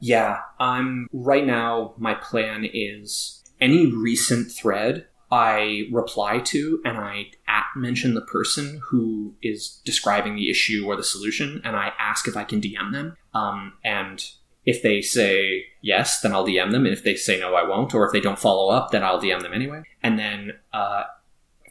[0.00, 1.94] Yeah, I'm right now.
[1.98, 8.80] My plan is any recent thread I reply to and I at mention the person
[8.90, 12.92] who is describing the issue or the solution, and I ask if I can DM
[12.92, 13.16] them.
[13.34, 14.24] Um, and
[14.64, 17.92] if they say yes, then I'll DM them, and if they say no, I won't.
[17.92, 19.82] Or if they don't follow up, then I'll DM them anyway.
[20.00, 21.04] And then uh,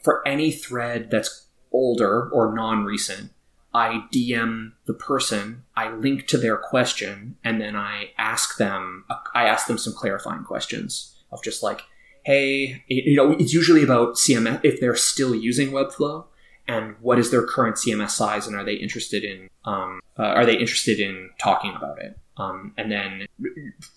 [0.06, 3.32] for any thread that's older or non-recent,
[3.74, 9.48] I DM the person, I link to their question, and then I ask them, I
[9.48, 11.82] ask them some clarifying questions of just like,
[12.24, 16.26] hey, you know, it's usually about CMS if they're still using Webflow,
[16.68, 20.46] and what is their current CMS size, and are they interested in, um, uh, are
[20.46, 22.16] they interested in talking about it?
[22.36, 23.26] Um, and then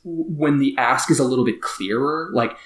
[0.04, 2.58] when the ask is a little bit clearer, like,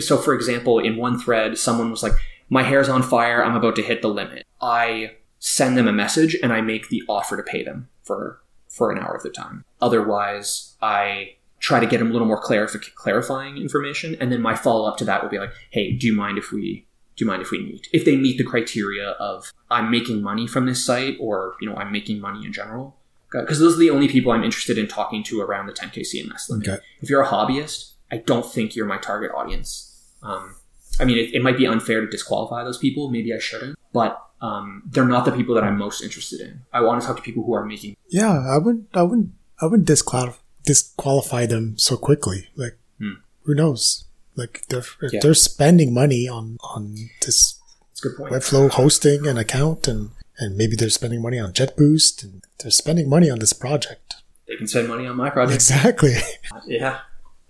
[0.00, 2.12] so for example, in one thread, someone was like,
[2.50, 4.46] my hair's on fire, I'm about to hit the limit.
[4.60, 8.92] I send them a message and I make the offer to pay them for for
[8.92, 9.64] an hour of their time.
[9.80, 14.54] Otherwise, I try to get them a little more clarific- clarifying information, and then my
[14.54, 16.86] follow up to that will be like, "Hey, do you mind if we
[17.20, 17.86] do you mind if we meet?
[17.92, 21.76] If they meet the criteria of I'm making money from this site or, you know,
[21.76, 22.96] I'm making money in general.
[23.30, 26.48] Because those are the only people I'm interested in talking to around the 10K CMS
[26.48, 26.66] limit.
[26.66, 26.82] Okay.
[27.02, 30.14] If you're a hobbyist, I don't think you're my target audience.
[30.22, 30.56] Um,
[31.00, 33.10] I mean, it, it might be unfair to disqualify those people.
[33.10, 36.62] Maybe I shouldn't, but um, they're not the people that I'm most interested in.
[36.72, 37.96] I want to talk to people who are making.
[38.08, 42.48] Yeah, I wouldn't, I wouldn't, I wouldn't disqualify, disqualify them so quickly.
[42.56, 43.14] Like, Hmm.
[43.44, 44.04] who knows?
[44.36, 45.20] Like, they're, Yeah.
[45.22, 47.58] they're spending money on, on this
[48.00, 48.32] good point.
[48.32, 53.08] Webflow hosting an account and, and maybe they're spending money on JetBoost and they're spending
[53.10, 54.14] money on this project.
[54.48, 55.54] They can spend money on my project.
[55.56, 56.14] Exactly.
[56.66, 57.00] Yeah,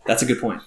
[0.06, 0.62] that's a good point.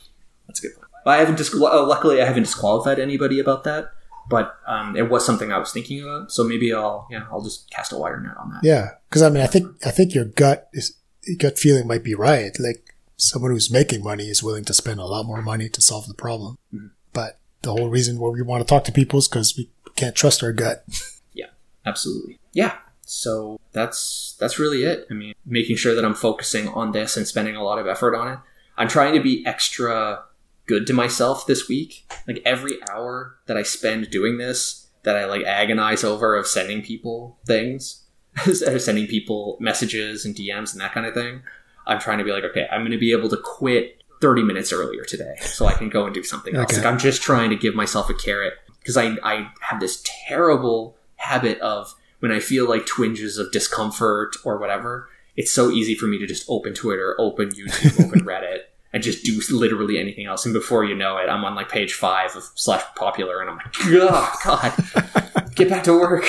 [0.48, 0.83] That's a good point.
[1.06, 3.92] I haven't uh, luckily I haven't disqualified anybody about that,
[4.30, 6.32] but um, it was something I was thinking about.
[6.32, 8.62] So maybe I'll yeah I'll just cast a wire net on that.
[8.64, 8.92] Yeah.
[9.10, 12.16] Cause I mean, I think, I think your gut is, your gut feeling might be
[12.16, 12.52] right.
[12.60, 16.08] Like someone who's making money is willing to spend a lot more money to solve
[16.08, 16.58] the problem.
[16.74, 16.92] Mhm.
[17.14, 20.16] But the whole reason why we want to talk to people is because we can't
[20.16, 20.86] trust our gut.
[21.36, 21.48] Yeah,
[21.86, 22.40] absolutely.
[22.52, 22.76] Yeah.
[23.06, 25.08] So that's that's really it.
[25.10, 28.16] I mean, making sure that I'm focusing on this and spending a lot of effort
[28.16, 28.40] on it.
[28.78, 30.24] I'm trying to be extra
[30.66, 32.06] good to myself this week.
[32.28, 36.82] Like every hour that I spend doing this, that I like agonize over of sending
[36.82, 38.04] people things,
[38.48, 41.42] or sending people messages and DMs and that kind of thing.
[41.86, 44.72] I'm trying to be like, okay, I'm going to be able to quit 30 minutes
[44.72, 46.72] earlier today so I can go and do something else.
[46.72, 46.78] Okay.
[46.78, 50.96] Like I'm just trying to give myself a carrot because I, I have this terrible
[51.18, 56.06] habit of when I feel like twinges of discomfort or whatever, it's so easy for
[56.06, 58.62] me to just open Twitter, open YouTube, open Reddit,
[58.94, 60.46] and just do literally anything else.
[60.46, 63.58] And before you know it, I'm on like page five of slash popular, and I'm
[63.58, 66.26] like, oh, God, get back to work.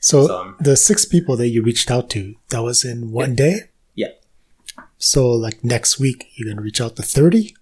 [0.00, 3.34] So, So, um, the six people that you reached out to, that was in one
[3.34, 3.70] day?
[3.94, 4.08] Yeah.
[4.98, 7.56] So like next week, you're to reach out to 30?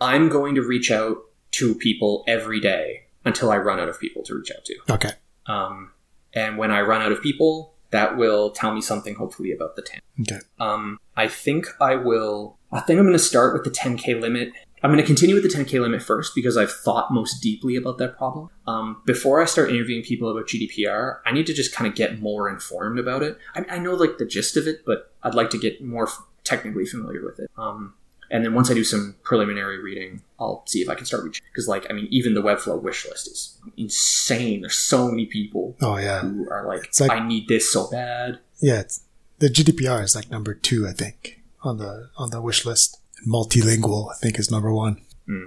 [0.00, 1.18] I'm going to reach out
[1.52, 4.74] to people every day until I run out of people to reach out to.
[4.90, 5.10] Okay.
[5.46, 5.92] Um,
[6.32, 9.82] and when I run out of people, that will tell me something hopefully about the
[9.82, 10.00] 10.
[10.22, 10.40] Okay.
[10.58, 12.58] Um, I think I will.
[12.72, 14.50] I think I'm going to start with the 10k limit.
[14.82, 17.98] I'm going to continue with the 10k limit first because I've thought most deeply about
[17.98, 18.50] that problem.
[18.66, 22.20] Um, before I start interviewing people about GDPR, I need to just kind of get
[22.20, 23.38] more informed about it.
[23.54, 26.20] I, I know like the gist of it, but I'd like to get more f-
[26.42, 27.48] technically familiar with it.
[27.56, 27.94] Um,
[28.34, 31.44] and then once I do some preliminary reading, I'll see if I can start reaching.
[31.52, 34.62] Because like, I mean, even the Webflow wish list is insane.
[34.62, 36.18] There's so many people Oh, yeah.
[36.22, 38.40] who are like, like- I need this so bad.
[38.60, 38.80] Yeah.
[38.80, 39.02] It's,
[39.38, 42.98] the GDPR is like number two, I think, on the, on the wish list.
[43.24, 45.00] Multilingual, I think, is number one.
[45.28, 45.44] Hmm.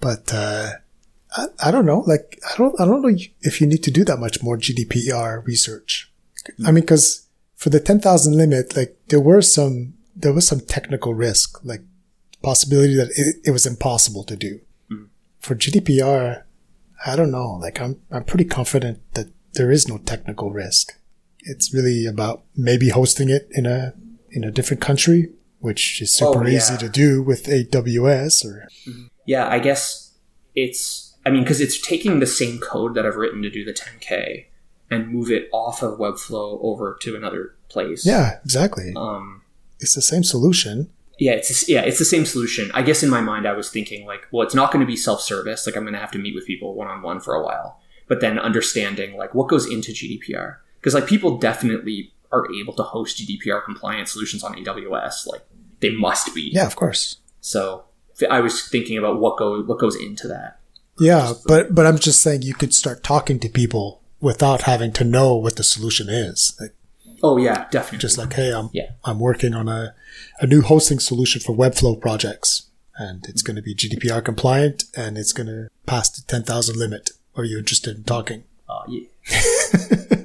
[0.00, 0.70] But, uh,
[1.36, 2.04] I, I don't know.
[2.06, 5.44] Like, I don't, I don't know if you need to do that much more GDPR
[5.44, 6.12] research.
[6.64, 7.26] I mean, cause
[7.56, 11.82] for the 10,000 limit, like there were some, there was some technical risk, like
[12.42, 14.60] possibility that it, it was impossible to do.
[14.88, 15.04] Hmm.
[15.40, 16.42] For GDPR,
[17.06, 17.52] I don't know.
[17.60, 20.92] Like I'm, I'm pretty confident that there is no technical risk.
[21.40, 23.94] It's really about maybe hosting it in a,
[24.30, 26.56] in a different country, which is super Oh, yeah.
[26.58, 28.68] easy to do with AWS or,
[29.26, 30.12] Yeah, I guess
[30.54, 31.14] it's.
[31.24, 34.46] I mean, because it's taking the same code that I've written to do the 10k
[34.90, 38.04] and move it off of Webflow over to another place.
[38.06, 38.92] yeah, exactly.
[38.96, 39.39] Um.
[39.80, 40.90] It's the same solution.
[41.18, 42.70] Yeah, it's yeah, it's the same solution.
[42.72, 44.96] I guess in my mind, I was thinking like, well, it's not going to be
[44.96, 45.66] self-service.
[45.66, 47.80] Like, I'm going to have to meet with people one-on-one for a while.
[48.08, 52.82] But then understanding like what goes into GDPR, because like people definitely are able to
[52.82, 55.26] host GDPR compliant solutions on AWS.
[55.26, 55.42] Like,
[55.80, 56.50] they must be.
[56.52, 57.18] Yeah, of course.
[57.40, 57.84] So
[58.30, 60.60] I was thinking about what go what goes into that.
[60.98, 65.04] Yeah, but but I'm just saying you could start talking to people without having to
[65.04, 66.56] know what the solution is.
[66.60, 66.74] Like
[67.22, 67.98] Oh yeah, definitely.
[67.98, 68.90] just like, hey, I'm Yeah.
[69.04, 69.94] I'm working on a
[70.40, 75.18] a new hosting solution for Webflow projects, and it's going to be GDPR compliant, and
[75.18, 77.10] it's going to pass the ten thousand limit.
[77.36, 78.44] Are you interested in talking?
[78.68, 80.20] Uh, yeah.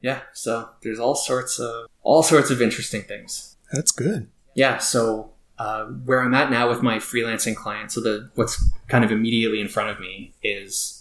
[0.00, 0.20] yeah.
[0.32, 3.56] So there's all sorts of all sorts of interesting things.
[3.72, 4.28] That's good.
[4.54, 4.78] Yeah.
[4.78, 9.10] So uh, where I'm at now with my freelancing client, so the what's kind of
[9.10, 10.95] immediately in front of me is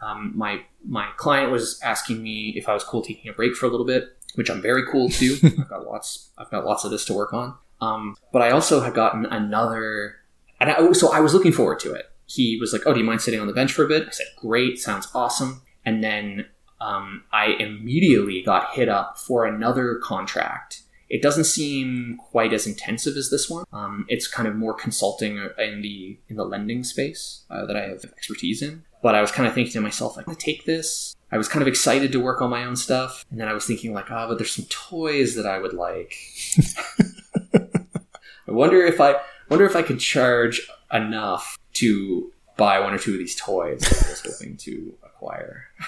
[0.00, 3.66] um, my my client was asking me if I was cool taking a break for
[3.66, 5.38] a little bit, which I'm very cool to.
[5.44, 7.54] I've got lots I've got lots of this to work on.
[7.80, 10.16] Um, but I also had gotten another,
[10.60, 12.06] and I, so I was looking forward to it.
[12.26, 14.10] He was like, "Oh, do you mind sitting on the bench for a bit?" I
[14.10, 16.46] said, "Great, sounds awesome." And then
[16.80, 20.82] um, I immediately got hit up for another contract.
[21.08, 23.64] It doesn't seem quite as intensive as this one.
[23.72, 27.88] Um, it's kind of more consulting in the in the lending space uh, that I
[27.88, 28.84] have expertise in.
[29.02, 31.14] But I was kind of thinking to myself, like, I take this.
[31.30, 33.66] I was kind of excited to work on my own stuff, and then I was
[33.66, 36.14] thinking, like, oh, but there's some toys that I would like.
[37.54, 39.16] I wonder if I
[39.50, 44.06] wonder if I could charge enough to buy one or two of these toys that
[44.06, 45.66] I was hoping to acquire.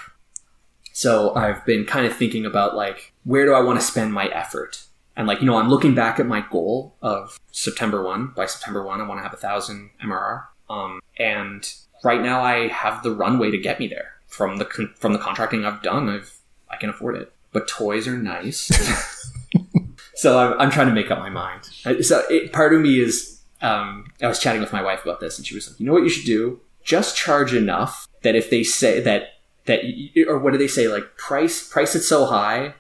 [0.93, 4.27] So I've been kind of thinking about like where do I want to spend my
[4.27, 4.83] effort?
[5.17, 8.35] And like, you know, I'm looking back at my goal of September 1.
[8.37, 10.45] By September 1, I want to have a thousand MRR.
[10.71, 11.71] Um, and
[12.05, 15.19] right now I have the runway to get me there from the, con- from the
[15.19, 16.09] contracting I've done.
[16.09, 16.39] I've,
[16.71, 18.71] I can afford it, but toys are nice.
[20.15, 21.65] so I'm, I'm trying to make up my mind.
[22.05, 25.37] So it, part of me is, um, I was chatting with my wife about this
[25.37, 26.61] and she was like, you know what you should do?
[26.85, 29.35] Just charge enough that if they say that,
[29.67, 29.81] that,
[30.29, 30.89] or what do they say?
[30.89, 32.75] Like price, price it so high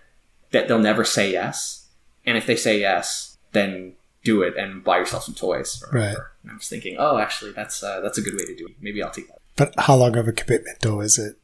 [0.52, 1.88] that they'll never say yes.
[2.24, 5.82] And if they say yes, then do it and buy yourself some toys.
[5.90, 6.16] Or Right.
[6.42, 8.74] And I was thinking, oh, actually, that's uh, that's a good way to do it.
[8.80, 9.38] Maybe I'll take that.
[9.56, 11.36] But how long of a commitment though is it?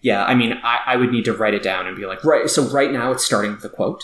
[0.00, 2.50] Yeah, I mean, I, I would need to write it down and be like, right.
[2.50, 4.02] So right now, it's starting with a quote.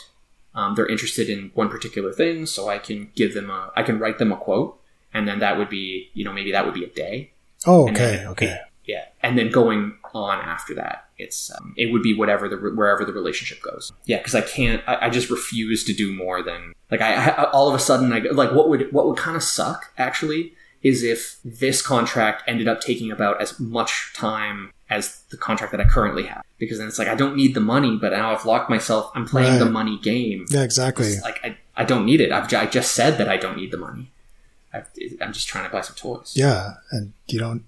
[0.54, 3.98] Um, they're interested in one particular thing, so I can give them a, I can
[3.98, 4.80] write them a quote,
[5.12, 7.32] and then that would be, you know, maybe that would be a day.
[7.66, 8.58] Oh, okay, then- okay.
[8.84, 13.04] Yeah, and then going on after that, it's um, it would be whatever the wherever
[13.04, 13.92] the relationship goes.
[14.06, 14.82] Yeah, because I can't.
[14.86, 18.12] I, I just refuse to do more than like I, I all of a sudden
[18.12, 20.52] I like what would what would kind of suck actually
[20.82, 25.80] is if this contract ended up taking about as much time as the contract that
[25.80, 28.44] I currently have because then it's like I don't need the money, but now I've
[28.46, 29.10] locked myself.
[29.14, 30.46] I'm playing the money game.
[30.50, 31.08] Yeah, exactly.
[31.08, 32.30] It's like I, I don't need it.
[32.32, 34.10] I've, I just said that I don't need the money.
[34.72, 34.82] I,
[35.20, 36.34] I'm just trying to buy some toys.
[36.36, 37.64] Yeah, and you don't.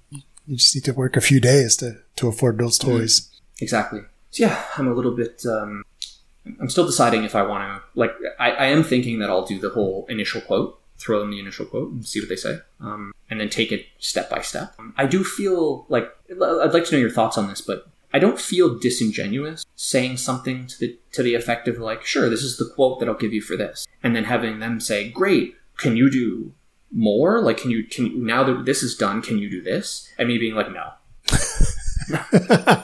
[0.46, 2.90] You just need to work a few days to to afford those Mm-hmm.
[2.98, 3.28] toys.
[3.60, 4.00] Exactly.
[4.30, 5.44] So yeah, I'm a little bit.
[5.46, 5.84] Um,
[6.60, 7.98] I'm still deciding if I want to.
[7.98, 11.38] Like, I, I am thinking that I'll do the whole initial quote, throw them the
[11.38, 14.74] initial quote, and see what they say, um, and then take it step by step.
[14.96, 18.40] I do feel like I'd like to know your thoughts on this, but I don't
[18.40, 22.70] feel disingenuous saying something to the to the effect of like, "Sure, this is the
[22.74, 26.10] quote that I'll give you for this," and then having them say, "Great, can you
[26.10, 26.52] do
[26.92, 27.40] more?
[27.40, 30.38] Like, can you can now that this is done, can you do this?" And me
[30.38, 30.92] being like, "No."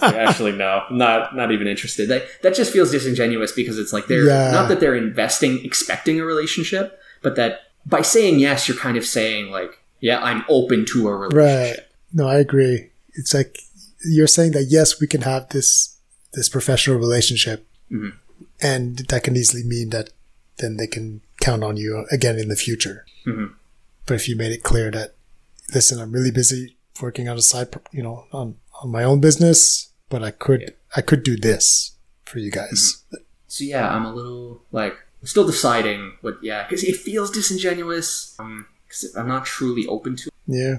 [0.03, 4.27] actually no not not even interested that that just feels disingenuous because it's like they're
[4.27, 4.51] Yeah.
[4.53, 9.05] not that they're investing expecting a relationship but that by saying yes you're kind of
[9.05, 11.81] saying like yeah i'm open to a relationship Right.
[12.13, 12.91] No, I agree.
[13.15, 13.59] It's like
[14.05, 15.97] you're saying that yes, we can have this
[16.33, 18.13] this professional relationship, Mhm.
[18.63, 20.11] and that can easily mean that
[20.59, 23.05] then they can count on you again in the future.
[23.27, 23.51] Mhm.
[24.07, 25.15] But if you made it clear that
[25.75, 29.91] listen, I'm really busy working on a side, you know, on on my own business,
[30.09, 30.71] but I could Yeah.
[30.97, 31.93] I could do this
[32.25, 33.05] for you guys.
[33.49, 38.35] so yeah i'm a little like i'm still deciding what yeah because it feels disingenuous
[38.41, 40.77] um because i'm not truly open to it Yeah.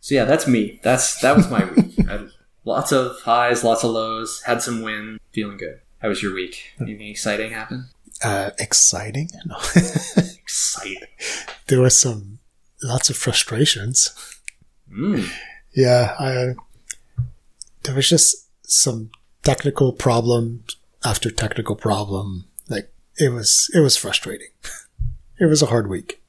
[0.00, 1.94] so yeah that's me that's that was my week
[2.64, 6.72] lots of highs lots of lows had some win feeling good how was your week
[6.80, 7.88] anything exciting happen
[8.22, 9.28] Uh, exciting.
[9.46, 9.58] No.
[10.40, 11.02] exciting
[11.68, 12.38] there was some
[12.82, 14.10] lots of frustrations.
[14.90, 15.28] mm.
[15.74, 16.54] Yeah, I, uh,
[17.82, 19.10] there was just some
[19.42, 20.64] technical problem
[21.04, 22.46] after technical problem.
[22.68, 24.48] Like it was, it was frustrating.
[25.36, 26.22] It was a hard week,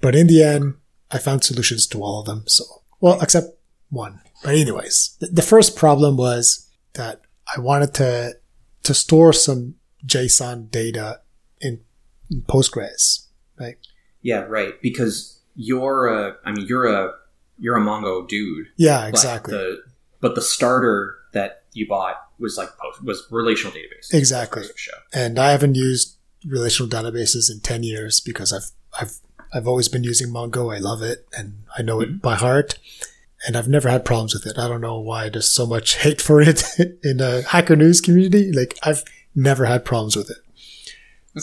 [0.00, 0.74] but in the end,
[1.10, 2.44] I found solutions to all of them.
[2.46, 2.62] So,
[3.00, 3.48] well, except
[3.90, 4.20] one.
[4.44, 7.22] But anyways, the, the first problem was that
[7.56, 8.36] I wanted to
[8.84, 9.74] to store some
[10.06, 11.20] JSON data
[11.60, 11.80] in,
[12.30, 13.26] in Postgres,
[13.58, 13.76] right?
[14.22, 14.80] Yeah, right.
[14.80, 17.12] Because you're a, I mean, you're a,
[17.62, 18.66] you're a Mongo dude.
[18.76, 19.54] Yeah, but exactly.
[19.54, 19.82] the,
[20.20, 24.12] but the starter that you bought was like post, was relational database.
[24.12, 24.64] Exactly.
[25.14, 28.70] And I haven't used relational databases in 10 years because I've,
[29.00, 29.14] I've,
[29.54, 30.74] I've always been using Mongo.
[30.74, 32.18] I love it and I know it mm-hmm.
[32.18, 32.78] by heart
[33.46, 34.58] and I've never had problems with it.
[34.58, 36.64] I don't know why there's so much hate for it
[37.04, 38.50] in the hacker news community.
[38.50, 39.04] Like I've
[39.36, 40.38] never had problems with it.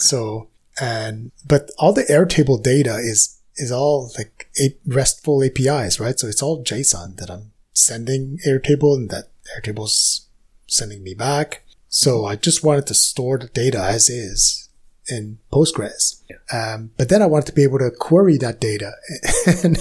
[0.00, 0.48] So,
[0.80, 6.18] and, but all the Airtable data is, is all like a- RESTful APIs, right?
[6.18, 10.26] So it's all JSON that I'm sending Airtable and that Airtable's
[10.66, 11.64] sending me back.
[11.88, 14.68] So I just wanted to store the data as is
[15.08, 16.22] in Postgres.
[16.52, 18.92] Um, but then I wanted to be able to query that data.
[19.64, 19.78] and,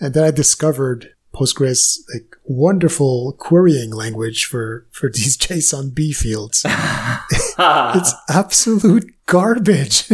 [0.00, 6.64] and then I discovered Postgres, like wonderful querying language for, for these JSONB fields.
[7.58, 10.10] It's absolute garbage.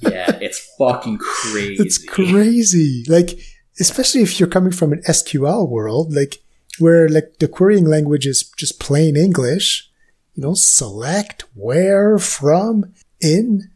[0.00, 1.82] yeah, it's fucking crazy.
[1.82, 3.04] it's crazy.
[3.08, 3.38] Like,
[3.78, 6.42] especially if you're coming from an SQL world, like
[6.78, 9.90] where like the querying language is just plain English,
[10.34, 13.70] you know, select where from in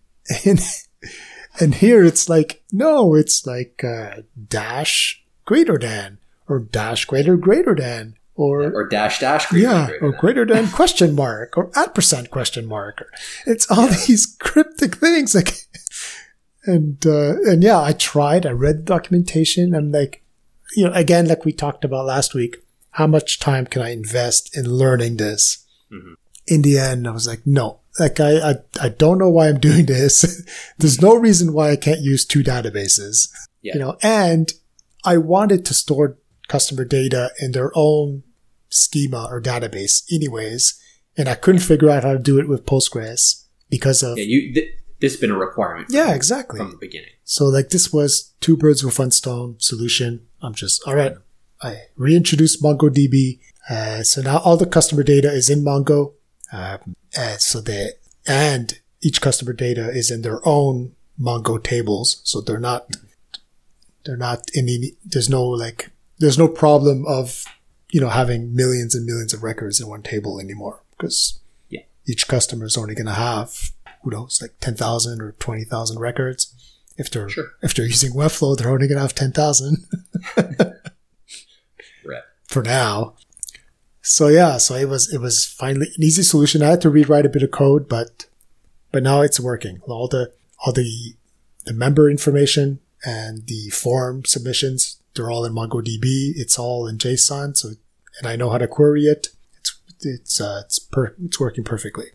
[0.45, 0.59] in
[1.61, 6.19] and here it's like no, it's like uh, dash greater than
[6.49, 9.47] or dash greater greater than or or dash dash.
[9.49, 10.21] greater than yeah, greater or than.
[10.21, 13.01] greater than question mark, or at percent question mark.
[13.03, 13.11] Or,
[13.47, 15.55] it's all these cryptic things, like,
[16.67, 18.47] and uh, and yeah, I tried.
[18.47, 19.75] I read the documentation.
[19.75, 20.23] I'm like,
[20.77, 22.57] you know, again, like we talked about last week,
[22.93, 25.65] how much time can I invest in learning this?
[25.93, 26.15] Mhm.
[26.47, 29.59] In the end, I was like, no, like I, I, I don't know why I'm
[29.61, 30.43] doing this.
[30.79, 33.29] There's no reason why I can't use two databases,
[33.63, 33.75] Yeah.
[33.75, 34.53] you know, and
[35.07, 36.19] I wanted to store
[36.49, 38.23] customer data in their own
[38.69, 40.81] schema or database anyways.
[41.17, 44.55] And I couldn't figure out how to do it with Postgres because of, Yeah, you.
[44.55, 44.71] Th-
[45.01, 45.89] this has been a requirement.
[45.91, 46.59] yeah, exactly.
[46.59, 47.11] From the beginning.
[47.25, 50.27] So like this was two birds with one stone solution.
[50.41, 51.15] I'm just all right.
[51.63, 53.39] I reintroduced MongoDB.
[53.69, 56.15] Uh, so now all the customer data is in Mongo.
[56.53, 57.91] Um, and so they
[58.27, 62.21] and each customer data is in their own Mongo tables.
[62.25, 62.89] So they're not
[64.05, 64.93] they're not in any.
[65.05, 65.91] There's no like
[66.25, 67.45] there's no problem of
[67.91, 71.83] you know having millions and millions of records in one table anymore because Yeah.
[72.07, 73.71] each customer is only going to have
[74.03, 76.53] who knows like ten thousand or twenty thousand records.
[76.97, 77.51] If they're Sure.
[77.63, 79.85] if they're using Webflow, they're only going to have ten thousand
[82.05, 82.23] Right.
[82.49, 83.15] for now.
[84.03, 86.63] So yeah, so it was it was finally an easy solution.
[86.63, 88.27] I had to rewrite a bit of code, but
[88.93, 89.81] but now it's working.
[89.87, 90.33] All the
[90.65, 91.15] all the
[91.65, 96.33] the member information and the form submissions, they're all in MongoDB.
[96.37, 97.71] It's all in JSON, so
[98.19, 99.29] and I know how to query it.
[99.59, 102.07] It's it's uh, it's per, it's working perfectly.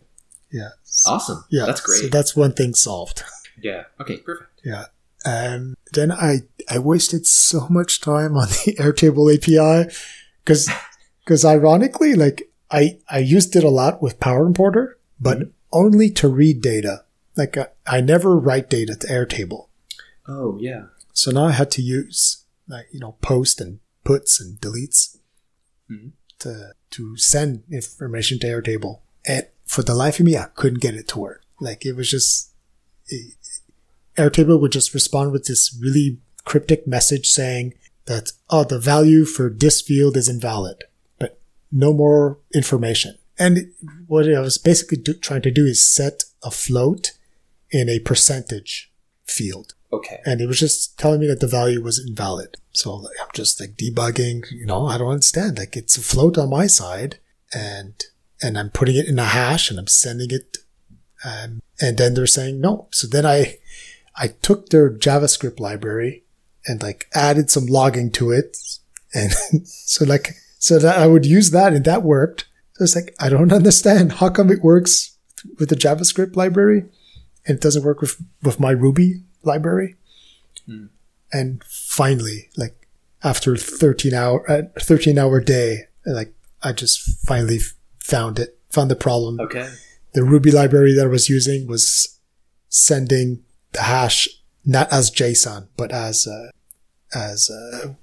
[0.52, 0.70] Yeah.
[0.84, 1.44] So- Awesome.
[1.50, 1.66] yeah.
[1.66, 2.00] That's great.
[2.02, 3.22] So that's one thing solved.
[3.62, 3.84] yeah.
[4.00, 4.18] Okay.
[4.18, 4.50] Perfect.
[4.64, 4.86] Yeah.
[5.24, 9.94] And then I, I wasted so much time on the Airtable API
[10.44, 10.70] because,
[11.24, 16.26] because ironically, like I, I used it a lot with Power Importer, but only to
[16.28, 17.04] read data.
[17.36, 19.66] Like I, I never write data to Airtable.
[20.26, 20.86] Oh yeah.
[21.12, 22.39] So now I had to use
[22.70, 25.16] like, you know, post and puts and deletes
[25.90, 26.12] Mhm.
[26.38, 29.00] to, to send information to Airtable.
[29.26, 31.42] And for the life of me, I couldn't get it to work.
[31.60, 32.52] Like it was just,
[33.08, 33.34] it,
[34.16, 37.74] Airtable would just respond with this really cryptic message saying
[38.06, 40.84] that, oh, the value for this field is invalid,
[41.18, 41.40] but
[41.70, 43.18] no more information.
[43.38, 43.72] And
[44.06, 47.12] what I was basically do, trying to do is set a float
[47.70, 48.92] in a percentage
[49.24, 50.20] field Okay.
[50.24, 52.56] and it was just telling me that the value was invalid.
[52.72, 55.58] So I'm just like debugging, you know, I don't understand.
[55.58, 57.18] Like it's a float on my side
[57.52, 57.94] and,
[58.40, 60.58] and I'm putting it in a hash and I'm sending it.
[61.24, 62.86] Um, and then they're saying no.
[62.92, 63.58] So then I,
[64.16, 66.22] I took their JavaScript library
[66.66, 68.56] and like added some logging to it.
[69.12, 69.32] And
[69.66, 72.46] so like, so that I would use that and that worked.
[72.74, 74.12] So it's like, I don't understand.
[74.12, 75.16] How come it works
[75.58, 76.84] with the JavaScript library
[77.44, 79.96] and it doesn't work with, with my Ruby library?
[81.32, 82.86] And finally, like
[83.22, 86.32] after 13 hour, uh, 13 hour day, like
[86.62, 87.58] I just finally
[87.98, 89.40] found it, found the problem.
[89.40, 89.68] Okay.
[90.12, 92.18] The Ruby library that I was using was
[92.68, 94.28] sending the hash
[94.64, 96.50] not as JSON, but as, uh,
[97.14, 97.94] as, uh,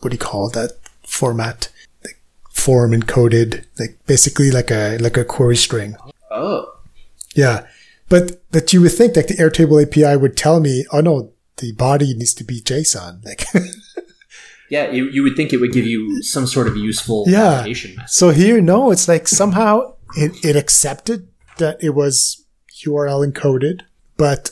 [0.00, 0.72] what do you call that
[1.06, 1.68] format?
[2.04, 2.20] Like
[2.50, 5.96] form encoded, like basically like a, like a query string.
[6.30, 6.72] Oh.
[7.34, 7.66] Yeah.
[8.08, 11.72] But, but you would think that the Airtable API would tell me, oh no, the
[11.72, 13.24] body needs to be JSON.
[13.24, 13.44] Like,
[14.68, 14.90] Yeah.
[14.90, 17.62] You, you would think it would give you some sort of useful Yeah.
[17.64, 18.10] validation message.
[18.10, 21.28] so here, no, it's like somehow it, it accepted
[21.58, 22.44] that it was
[22.84, 23.82] URL encoded,
[24.16, 24.50] but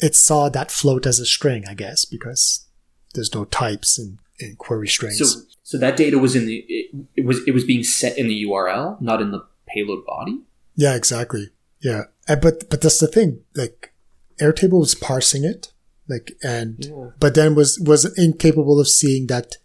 [0.00, 2.66] it saw that float as a string, I guess, because
[3.14, 5.18] there's no types in, in query strings.
[5.18, 8.26] So so that data was in the it, it was it was being set in
[8.26, 10.40] the URL, not in the payload body.
[10.74, 11.50] Yeah, exactly.
[11.82, 12.04] Yeah.
[12.28, 13.40] And, but, but that's the thing.
[13.54, 13.92] Like
[14.40, 15.72] Airtable was parsing it.
[16.08, 17.10] Like, and, Yeah.
[17.20, 19.56] but then was, was incapable of seeing that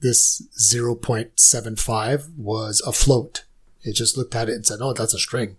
[0.00, 3.44] this 0.75 was a float.
[3.82, 5.56] It just looked at it and said, oh, that's a string.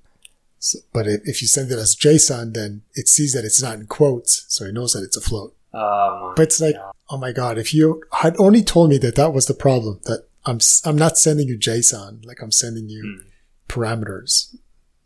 [0.60, 3.76] So, but if, if you send it as JSON, then it sees that it's not
[3.80, 4.46] in quotes.
[4.48, 5.56] So it knows that it's a float.
[5.74, 6.76] Um, But it's like,
[7.10, 10.26] oh my God, if you had only told me that that was the problem, that
[10.46, 13.22] I'm, I'm not sending you JSON, like I'm sending you
[13.68, 14.56] parameters,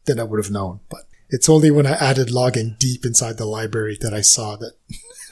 [0.08, 0.80] then I would have known.
[0.90, 4.74] But it's only when I added logging deep inside the library that I saw that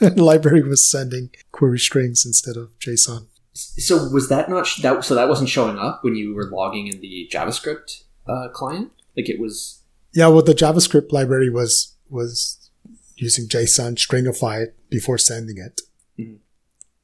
[0.00, 3.26] the library was sending query strings instead of JSON.
[3.54, 5.04] so was that not sh- that?
[5.04, 8.92] So that wasn't showing up when you were logging in the JavaScript uh, client.
[9.16, 9.80] Like it was.
[10.12, 12.70] Yeah, well, the JavaScript library was, was
[13.16, 15.80] using JSON stringify it before sending it.
[16.18, 16.38] Mhm.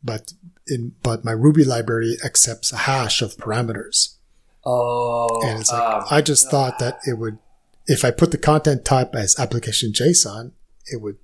[0.05, 0.33] But
[0.67, 4.17] in, but my Ruby library accepts a hash of parameters.
[4.65, 5.41] Oh.
[5.45, 7.39] And it's like, um, I just thought that it would,
[7.87, 10.53] if I put the content type as application JSON,
[10.87, 11.17] it would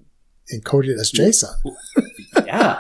[0.55, 1.55] encode it as JSON.
[2.47, 2.79] yeah.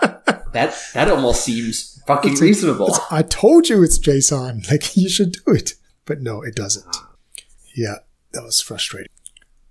[0.53, 2.87] That that almost seems fucking It's reasonable.
[2.89, 4.67] It's- I told you it's JSON.
[4.71, 5.75] Like you should do it.
[6.05, 6.97] But no, it doesn't.
[7.77, 7.97] Yeah,
[8.33, 9.13] that was frustrating.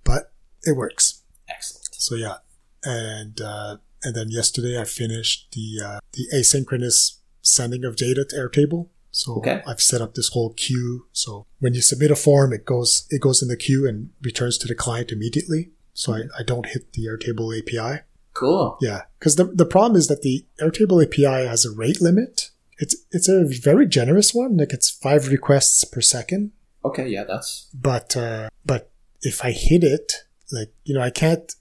[0.04, 0.32] But
[0.62, 1.22] it works.
[1.48, 1.88] Excellent.
[1.92, 2.36] So yeah.
[2.84, 8.36] And, uh, and then yesterday I finished the, uh, the asynchronous sending of data to
[8.36, 8.88] Airtable.
[9.18, 9.62] So Okay.
[9.66, 11.06] I've set up this whole queue.
[11.12, 14.56] So when you submit a form, it goes it goes in the queue and returns
[14.58, 15.72] to the client immediately.
[15.92, 18.02] So I, I don't hit the Airtable API.
[18.32, 18.78] Cool.
[18.80, 22.50] Yeah, because the the problem is that the Airtable API has a rate limit.
[22.78, 24.56] It's it's a very generous one.
[24.56, 26.52] Like it's five requests per second.
[26.84, 28.92] Okay, yeah, that's But uh, but
[29.22, 30.12] if I hit it,
[30.52, 31.52] like you know, I can't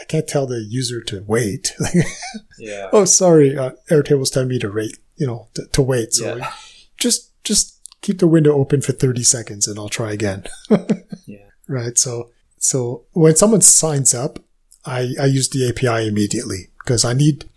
[0.00, 1.74] I can't tell the user to wait.
[2.58, 2.90] Yeah.
[2.92, 4.98] oh, sorry, uh, Airtable's telling me to rate.
[5.16, 6.12] You know, to, to wait.
[6.12, 6.52] So Yeah.
[7.00, 10.44] Just just keep the window open for thirty seconds, and I'll try again.
[11.26, 11.46] Yeah.
[11.68, 11.96] right?
[11.98, 14.38] So, so when someone signs up,
[14.84, 17.48] I, I use the API immediately because I need,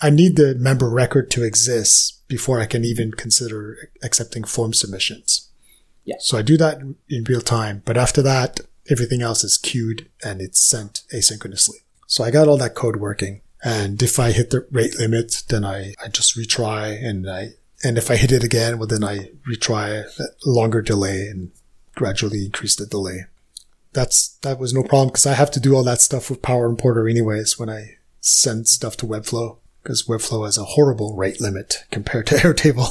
[0.00, 5.50] I need the member record to exist before I can even consider accepting form submissions.
[6.04, 6.16] Yeah.
[6.20, 8.60] So I do that in- in real time, but after that,
[8.90, 11.82] everything else is queued and it's sent asynchronously.
[12.06, 13.42] So I got all that code working.
[13.62, 17.50] And if I hit the rate limit, then I, I just retry and I,
[17.82, 21.50] and if I hit it again, well, then I retry a longer delay and
[21.94, 23.24] gradually increase the delay.
[23.92, 26.66] That's, that was no problem because I have to do all that stuff with Power
[26.66, 31.84] Importer anyways when I send stuff to Webflow because Webflow has a horrible rate limit
[31.90, 32.90] compared to Airtable.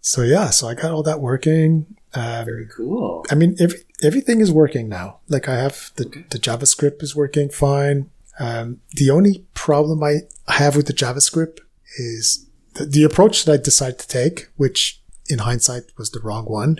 [0.00, 1.96] so yeah, so I got all that working.
[2.14, 3.24] Um, Very cool.
[3.30, 5.20] I mean, every, everything is working now.
[5.28, 8.10] Like I have the, the JavaScript is working fine.
[8.38, 11.60] Um, the only problem I have with the JavaScript
[11.96, 16.44] is the, the approach that I decided to take, which in hindsight was the wrong
[16.46, 16.76] one,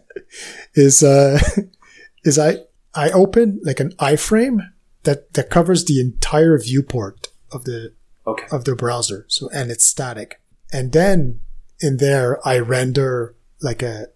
[0.74, 1.38] is, uh,
[2.24, 2.58] is I,
[2.94, 4.60] I open like an iframe
[5.04, 7.92] that, that covers the entire viewport of the,
[8.26, 8.46] Okay.
[8.50, 9.24] of the browser.
[9.28, 10.40] So, and it's static.
[10.72, 11.40] And then
[11.80, 14.08] in there, I render like a,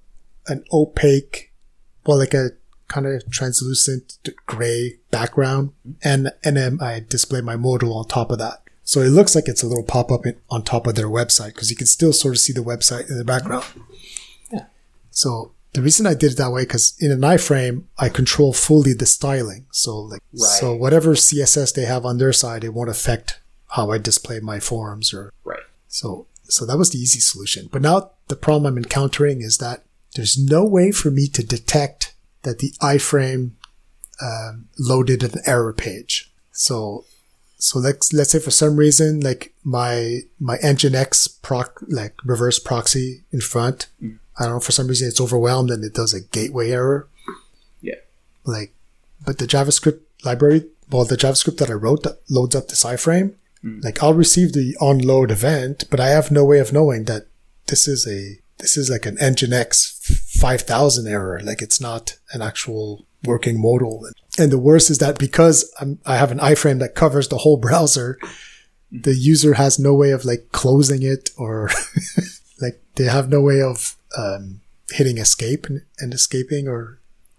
[0.49, 1.53] an opaque,
[2.05, 2.51] well, like a
[2.89, 5.73] kind of translucent gray background.
[6.05, 8.63] And, and then I display my modal on top of that.
[8.93, 11.71] So it looks like it's a little pop up on top of their website because
[11.71, 13.65] you can still sort of see the website in the background.
[14.53, 14.67] Yeah.
[15.11, 18.93] So the reason I did it that way, because in an iframe, I control fully
[18.93, 19.65] the styling.
[19.71, 20.59] So like, Right.
[20.61, 24.61] so whatever CSS they have on their side, it won't affect how I display my
[24.61, 25.65] forms or Right.
[25.89, 27.71] so, so that was the easy solution.
[27.73, 29.85] But now the problem I'm encountering is that
[30.17, 32.13] there's no way for me to detect
[32.43, 33.53] that the iframe
[34.21, 36.31] um, loaded an error page.
[36.53, 37.07] So,
[37.63, 43.23] so let's let's say for some reason like my my Nginx proc like reverse proxy
[43.31, 44.19] in front, mm.
[44.37, 47.09] I don't know for some reason it's overwhelmed and it does a gateway error.
[47.81, 48.01] Yeah.
[48.45, 48.75] Like,
[49.25, 53.35] but the JavaScript library, well, the JavaScript that I wrote that loads up this iframe,
[53.65, 53.83] mm.
[53.85, 57.27] like I'll receive the onload event, but I have no way of knowing that
[57.67, 60.03] this is a this is like an Nginx
[60.41, 61.41] 5000 error.
[61.41, 64.05] Like it's not an actual working modal.
[64.39, 67.57] And the worst is that because I'm, I have an iframe that covers the whole
[67.57, 68.19] browser,
[68.91, 71.71] the user has no way of like closing it or
[72.61, 74.61] like they have no way of um,
[74.91, 76.99] hitting escape and, and escaping or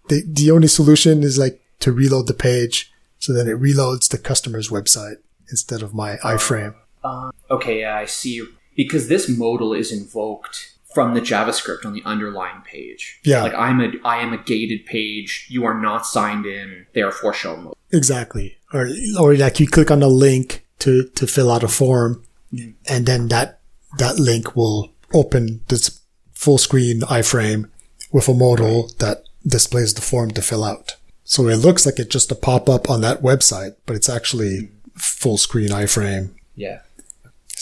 [0.10, 4.18] the, the only solution is like to reload the page so then it reloads the
[4.18, 5.18] customer's website
[5.50, 6.76] instead of my iframe.
[7.04, 8.44] Uh, Okay, I see.
[8.76, 13.20] Because this modal is invoked from the JavaScript on the underlying page.
[13.24, 13.44] Yeah.
[13.44, 15.48] Like I'm a I am a gated page.
[15.50, 16.86] You are not signed in.
[16.94, 17.76] Therefore, show mode.
[17.92, 18.58] Exactly.
[18.74, 18.90] Or,
[19.20, 22.24] or like you click on a link to, to fill out a form
[22.88, 23.60] and then that,
[23.98, 26.02] that link will open this
[26.34, 27.70] full screen iframe
[28.12, 30.96] with a modal that displays the form to fill out.
[31.24, 34.72] So it looks like it's just a pop up on that website, but it's actually
[34.96, 36.32] full screen iframe.
[36.56, 36.80] Yeah.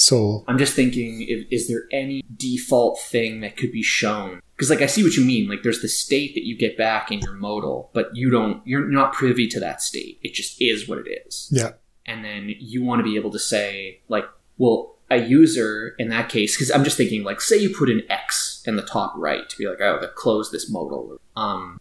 [0.02, 4.42] So I'm just thinking, is there any default thing that could be shown?
[4.56, 5.48] Because, like, I see what you mean.
[5.48, 8.88] Like, there's the state that you get back in your modal, but you don't, you're
[8.88, 10.20] not privy to that state.
[10.24, 11.50] It just is what it is.
[11.52, 11.74] yeah,
[12.08, 14.26] And then you want to be able to say, like,
[14.58, 18.02] well, a user in that case, because I'm just thinking, like, say you put an
[18.10, 21.20] X in the top right to be like, oh, that close this modal.
[21.36, 21.80] Um,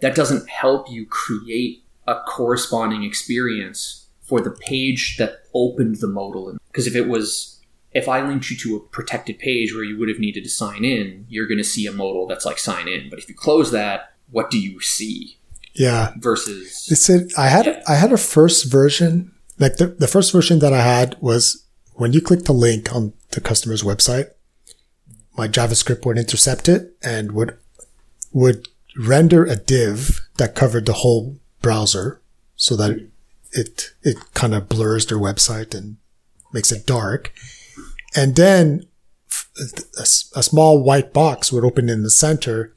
[0.00, 6.56] that doesn't help you create a corresponding experience for the page that opened the modal.
[6.68, 7.57] Because if it was,
[7.92, 10.84] if I linked you to a protected page where you would have needed to sign
[10.84, 13.08] in, you're going to see a modal that's like sign in.
[13.08, 15.38] But if you close that, what do you see?
[15.78, 16.12] yeah.
[16.18, 17.82] Versus, It said I had Yeah.
[17.86, 19.32] I had a first version.
[19.58, 21.64] Like the, the first version that I had was
[21.94, 24.30] when you click the link on the customer's website,
[25.36, 27.56] my JavaScript would intercept it and would
[28.32, 32.20] would render a div that covered the whole browser
[32.56, 33.08] so that
[33.52, 35.96] it it kind of blurs their website and
[36.52, 37.32] makes it dark.
[38.16, 38.86] And then
[39.98, 42.74] a small white box would open in the center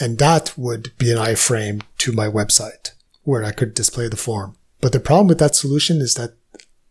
[0.00, 2.92] and that would be an iframe to my website
[3.22, 4.56] where I could display the form.
[4.80, 6.34] But the problem with that solution is that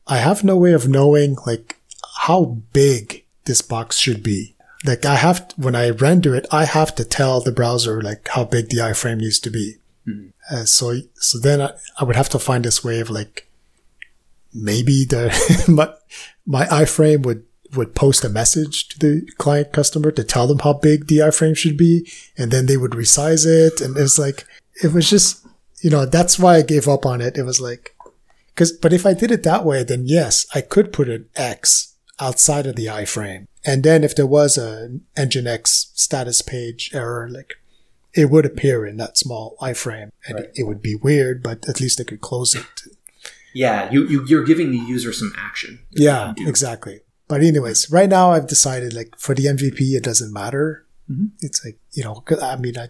[0.06, 1.78] I have no way of knowing, like,
[2.20, 4.56] how big this box should be.
[4.86, 8.28] Like I have, to, when I render it, I have to tell the browser like
[8.30, 9.78] how big the iframe needs to be.
[10.08, 10.32] Mhm.
[10.50, 13.50] Uh, so, so then I, I would have to find this way of like,
[14.54, 15.34] maybe the,
[15.68, 15.94] my,
[16.46, 17.44] my iframe would,
[17.76, 21.56] would post a message to the client customer to tell them how big the iframe
[21.56, 22.10] should be.
[22.38, 23.82] And then they would resize it.
[23.82, 24.46] And it was like,
[24.84, 25.46] it was just,
[25.82, 27.38] you know, that's why I gave up on it.
[27.38, 27.96] It was like,
[28.56, 31.96] cause, but if I did it that way, then yes, I could put an X
[32.20, 33.46] outside of the iframe.
[33.66, 37.56] And then if there was a Nginx status page error, like
[38.14, 40.50] it would appear in that small iframe and Right.
[40.56, 42.66] it would be weird, but at least I could close it.
[43.54, 45.80] Yeah, you, you you're giving the user some action.
[45.92, 47.02] Yeah, exactly.
[47.30, 50.86] But anyways, right now I've decided like for the MVP, it doesn't matter.
[51.10, 51.30] Mhm.
[51.40, 52.90] It's like, you know, I mean, I,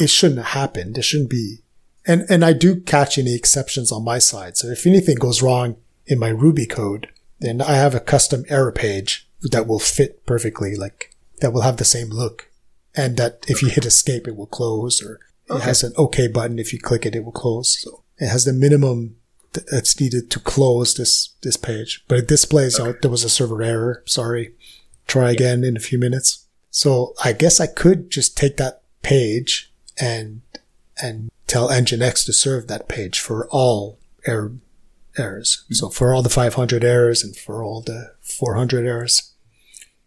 [0.00, 0.96] it shouldn't have happened.
[0.96, 1.62] It shouldn't be.
[2.06, 4.56] And, and I do catch any exceptions on my side.
[4.56, 5.76] So if anything goes wrong
[6.06, 7.08] in my Ruby code,
[7.40, 11.76] then I have a custom error page that will fit perfectly, like that will have
[11.78, 12.50] the same look.
[12.94, 15.14] And that if you hit escape, it will close or
[15.48, 15.64] it Okay.
[15.64, 16.58] has an OK button.
[16.58, 17.80] If you click it, it will close.
[17.80, 19.16] So it has the minimum
[19.52, 23.30] that's needed to close this, this page, but it displays uh, out there was a
[23.30, 24.02] server error.
[24.06, 24.54] Sorry.
[25.06, 26.46] Try again in a few minutes.
[26.70, 30.42] So I guess I could just take that page and,
[31.02, 34.52] and tell Nginx to serve that page for all error
[35.18, 35.64] errors.
[35.68, 35.74] Hmm.
[35.74, 39.32] So for all the 500 errors and for all the 400 errors,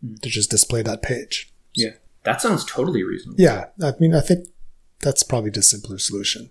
[0.01, 0.15] hmm.
[0.15, 1.51] to just display that page.
[1.73, 1.91] Yeah,
[2.23, 3.41] that sounds totally reasonable.
[3.41, 4.47] Yeah, I mean, I think
[4.99, 6.49] that's probably the simpler solution.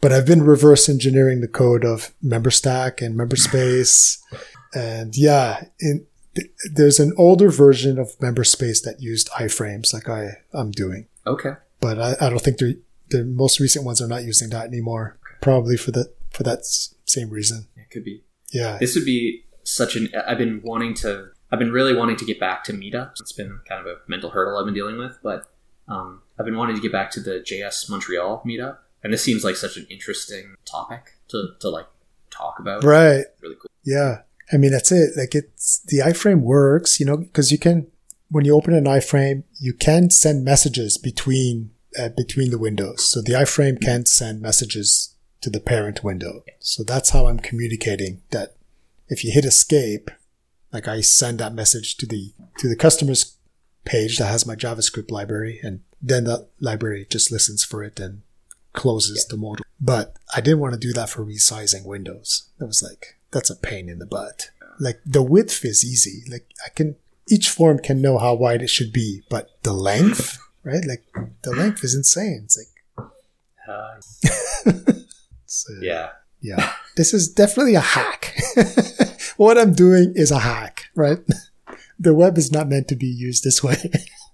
[0.00, 4.18] But I've been reverse engineering the code of Memberstack and MemberSpace.
[4.74, 10.38] and yeah, in, th- there's an older version of MemberSpace that used iframes, like I
[10.52, 11.06] I'm doing.
[11.26, 11.52] Okay.
[11.80, 12.78] But I, I don't think the
[13.08, 15.18] the most recent ones are not using that anymore.
[15.40, 17.66] Probably for the for that same reason.
[17.76, 18.22] It could be.
[18.52, 20.08] Yeah, This would be such an.
[20.26, 21.28] I've been wanting to.
[21.50, 23.20] I've been really wanting to get back to meetups.
[23.20, 25.46] It's been kind of a mental hurdle I've been dealing with, but
[25.88, 29.44] um, I've been wanting to get back to the JS Montreal meetup, and this seems
[29.44, 31.86] like such an interesting topic to, to like
[32.28, 32.82] talk about.
[32.82, 33.24] right.
[33.40, 33.70] Really cool.
[33.84, 34.22] Yeah.
[34.52, 35.10] I mean, that's it.
[35.16, 37.86] Like it's, the iframe works, you know, because you can,
[38.32, 43.08] when you open an iframe, you can send messages between, uh, between the windows.
[43.08, 46.42] So the iframe can send messages to the parent window.
[46.58, 48.56] So that's how I'm communicating that
[49.06, 50.10] if you hit escape,
[50.72, 53.36] like I send that message to the, to the customer's
[53.84, 58.22] page that has my JavaScript library and then the library just listens for it and
[58.76, 59.64] closes the modal.
[59.80, 62.48] But I didn't want to do that for resizing windows.
[62.58, 64.50] That was like, that's a pain in the butt.
[64.78, 66.22] Like the width is easy.
[66.30, 66.94] Like I can,
[67.28, 70.84] each form can know how wide it should be, but the length, right?
[70.86, 71.04] Like
[71.42, 72.42] the length is insane.
[72.44, 73.08] It's like,
[73.68, 73.98] Uh,
[74.70, 74.72] uh,
[75.82, 76.10] yeah.
[76.40, 78.36] yeah, this is definitely a hack.
[79.36, 81.18] what I'm doing is a hack, right?
[81.98, 83.76] The web is not meant to be used this way.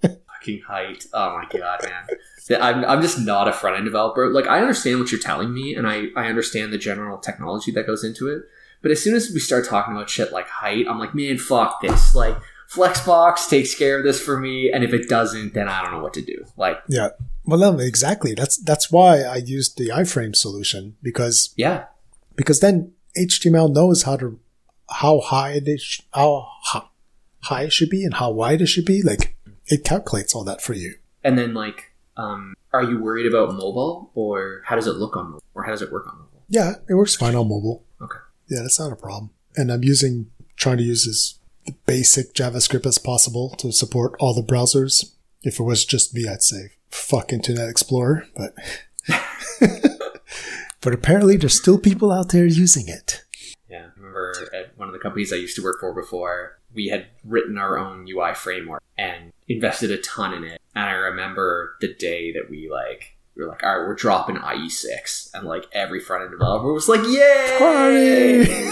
[0.03, 1.07] Fucking height.
[1.15, 2.07] Oh my god, man.
[2.51, 4.33] I'm, I'm just not a front end developer.
[4.33, 7.87] Like, I understand what you're telling me, and I, I understand the general technology that
[7.87, 8.43] goes into it.
[8.81, 11.81] But as soon as we start talking about shit like height, I'm like, man, fuck
[11.81, 12.15] this.
[12.15, 12.37] Like,
[12.69, 16.03] Flexbox takes care of this for me, and if it doesn't, then I don't know
[16.03, 16.45] what to do.
[16.57, 17.11] Like, yeah.
[17.45, 18.35] Well, no, exactly.
[18.35, 21.87] That's, that's why I used the iframe solution because yeah,
[22.37, 24.39] because then HTML knows how to
[24.89, 26.49] how high it is, how
[27.43, 29.03] high it should be and how wide it should be.
[29.03, 29.37] Like
[29.67, 30.95] it calculates all that for you.
[31.25, 35.27] and then like, um, are you worried about mobile, or how does it look on
[35.27, 36.43] mobile, or how does it work on mobile?
[36.49, 37.85] Yeah, it works fine on mobile.
[38.01, 38.19] Okay.
[38.49, 39.31] Yeah, that's not a problem.
[39.57, 41.39] And I'm using trying to use as
[41.87, 45.15] basic JavaScript as possible to support all the browsers.
[45.43, 48.55] If it was just me, I'd say fuck Internet Explorer, but
[50.81, 53.25] but apparently there's still people out there using it.
[53.69, 56.89] Yeah, I remember at one of the companies I used to work for before, we
[56.89, 60.61] had written our own UI framework and invested a ton in it.
[60.75, 64.37] And I remember the day that we like we were like, all right, we're dropping
[64.37, 68.71] IE6, and like every front end developer was like, yay, Party!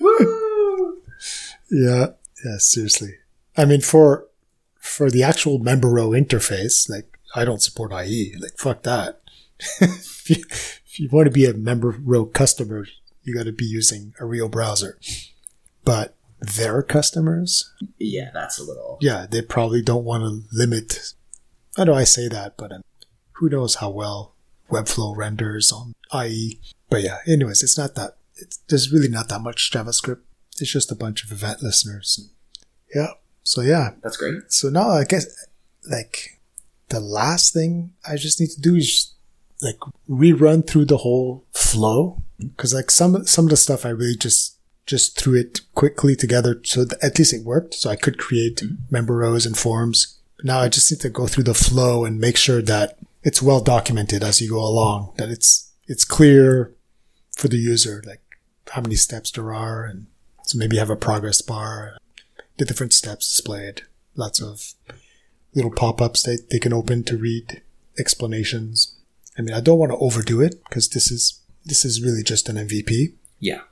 [0.00, 1.02] woo!
[1.68, 2.10] Yeah,
[2.44, 3.16] yeah, seriously.
[3.56, 4.28] I mean, for
[4.78, 8.36] for the actual member row interface, like I don't support IE.
[8.38, 9.20] Like fuck that.
[9.80, 12.86] if, you, if you want to be a member row customer,
[13.24, 14.96] you got to be using a real browser.
[15.84, 16.14] But
[16.46, 18.98] their customers, Yeah, that's a little.
[19.00, 21.12] yeah, they probably don't want to limit.
[21.76, 22.82] I know I say that, but um,
[23.32, 24.34] who knows how well
[24.70, 25.92] Webflow renders on
[26.24, 26.60] IE.
[26.88, 28.16] But yeah, anyways, it's not that.
[28.36, 30.20] It's, there's really not that much JavaScript.
[30.60, 32.30] It's just a bunch of event listeners.
[32.94, 33.08] Yeah.
[33.42, 33.90] So yeah.
[34.02, 34.34] That's great.
[34.52, 35.26] So now I guess
[35.90, 36.40] like
[36.88, 39.12] the last thing I just need to do is
[39.62, 39.78] like
[40.08, 44.55] rerun through the whole flow because like some some of the stuff I really just
[44.86, 47.74] just threw it quickly together so that at least it worked.
[47.74, 48.74] So I could create mm-hmm.
[48.90, 50.18] member rows and forms.
[50.42, 53.60] Now I just need to go through the flow and make sure that it's well
[53.60, 56.72] documented as you go along, that it's, it's clear
[57.36, 58.20] for the user, like
[58.70, 59.84] how many steps there are.
[59.84, 60.06] And
[60.44, 61.98] so maybe have a progress bar,
[62.58, 63.82] the different steps displayed,
[64.14, 64.74] lots of
[65.54, 67.62] little pop-ups that they can open to read
[67.98, 68.94] explanations.
[69.36, 72.48] I mean, I don't want to overdo it because this is, this is really just
[72.48, 73.14] an MVP.
[73.40, 73.62] Yeah.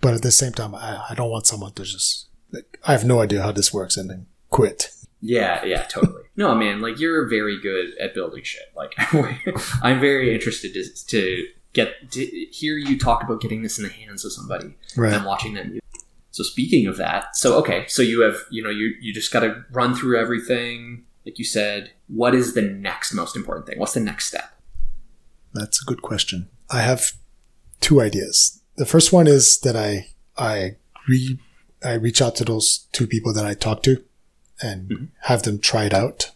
[0.00, 3.04] But at the same time, I, I don't want someone to just, like, I have
[3.04, 4.90] no idea how this works and then quit.
[5.20, 6.22] Yeah, yeah, totally.
[6.36, 8.70] no, man, like you're very good at building shit.
[8.76, 8.94] Like
[9.82, 13.90] I'm very interested to, to get to hear you talk about getting this in the
[13.90, 15.12] hands of somebody Right.
[15.14, 15.78] and watching them.
[16.30, 19.40] So speaking of that, so okay, so you have you know you you just got
[19.40, 21.04] to run through everything.
[21.24, 23.78] Like you said, what is the next most important thing?
[23.78, 24.52] What's the next step?
[25.54, 26.50] That's a good question.
[26.70, 27.12] I have
[27.80, 28.55] two ideas.
[28.76, 30.76] The first one is that I, I
[31.08, 31.38] re,
[31.84, 34.02] I reach out to those two people that I talked to
[34.60, 35.08] and Mhm.
[35.22, 36.32] have them try it out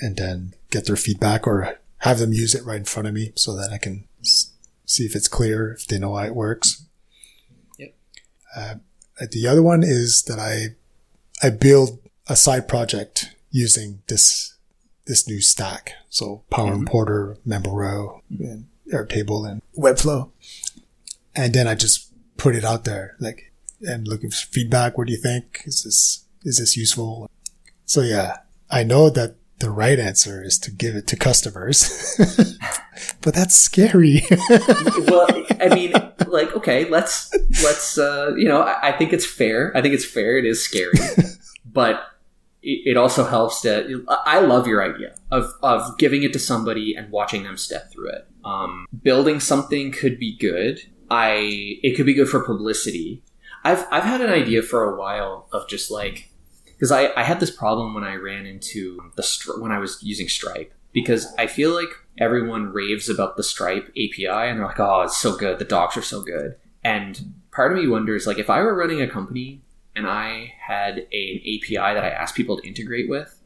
[0.00, 3.32] and then get their feedback or have them use it right in front of me
[3.34, 4.50] so that I can s-
[4.86, 6.82] see if it's clear, if they know how it works.
[7.78, 7.94] Yep.
[8.56, 8.74] Uh,
[9.30, 10.76] the other one is that I,
[11.42, 14.54] I build a side project using this,
[15.06, 15.92] this new stack.
[16.08, 16.78] So Power Mhm.
[16.80, 20.30] Importer, Member Row, and Airtable and Webflow.
[21.40, 24.98] And then I just put it out there, like, and looking for feedback.
[24.98, 25.62] What do you think?
[25.64, 27.30] Is this, is this useful?
[27.86, 28.38] So yeah,
[28.70, 32.18] I know that the right answer is to give it to customers,
[33.22, 34.22] but that's scary.
[35.08, 35.28] well,
[35.60, 35.92] I mean,
[36.26, 39.74] like, okay, let's let's uh, you know, I, I think it's fair.
[39.74, 40.36] I think it's fair.
[40.36, 40.92] It is scary,
[41.64, 42.02] but
[42.62, 44.04] it, also helps to.
[44.08, 48.10] I love your idea of of giving it to somebody and watching them step through
[48.10, 48.26] it.
[48.44, 50.82] Um, building something could be good.
[51.10, 53.22] I it could be good for publicity.
[53.64, 56.30] I've I've had an idea for a while of just like
[56.64, 60.28] because I, I had this problem when I ran into the when I was using
[60.28, 65.02] Stripe because I feel like everyone raves about the Stripe API and they're like, oh,
[65.02, 68.48] it's so good, the docs are so good, and part of me wonders like if
[68.48, 69.62] I were running a company
[69.96, 73.36] and I had an API that I asked people to integrate with,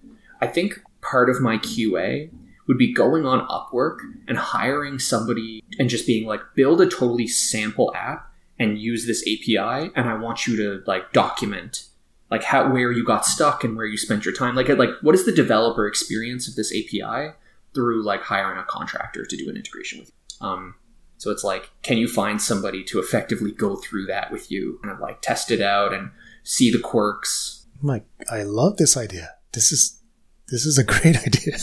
[0.40, 2.30] I think part of my QA
[2.66, 7.26] would be going on Upwork and hiring somebody and just being like, build a totally
[7.26, 11.86] sample app and use this API, and I want you to like document
[12.30, 14.54] like how where you got stuck and where you spent your time.
[14.54, 17.34] Like like what is the developer experience of this API
[17.74, 20.46] through like hiring a contractor to do an integration with you?
[20.46, 20.74] Um,
[21.18, 24.98] so it's like, can you find somebody to effectively go through that with you and
[24.98, 26.10] like test it out and
[26.42, 27.66] see the quirks?
[27.80, 29.30] Mike, I love this idea.
[29.52, 30.00] This is,
[30.49, 31.59] this is a great idea.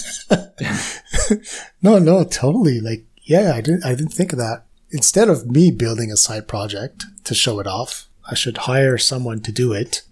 [1.82, 2.80] no, no, totally.
[2.80, 4.64] Like, yeah, I didn't, I didn't think of that.
[4.92, 9.42] Instead of me building a side project to show it off, I should hire someone
[9.42, 10.04] to do it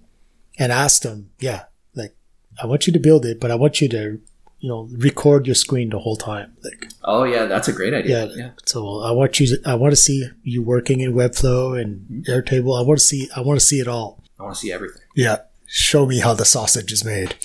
[0.58, 1.64] and ask them, yeah,
[1.96, 2.16] like,
[2.62, 4.22] I want you to build it, but I want you to,
[4.60, 6.56] you know, record your screen the whole time.
[6.64, 8.26] Like, Oh yeah, that's a great idea.
[8.28, 8.34] yeah.
[8.36, 8.50] Yeah.
[8.66, 12.32] So I want you, to, I want to see you working in Webflow and mm-hmm.
[12.32, 12.78] Airtable.
[12.78, 14.24] I want to see, I want to see it all.
[14.40, 15.02] I want to see everything.
[15.16, 15.38] Yeah.
[15.66, 17.36] Show me how the sausage is made.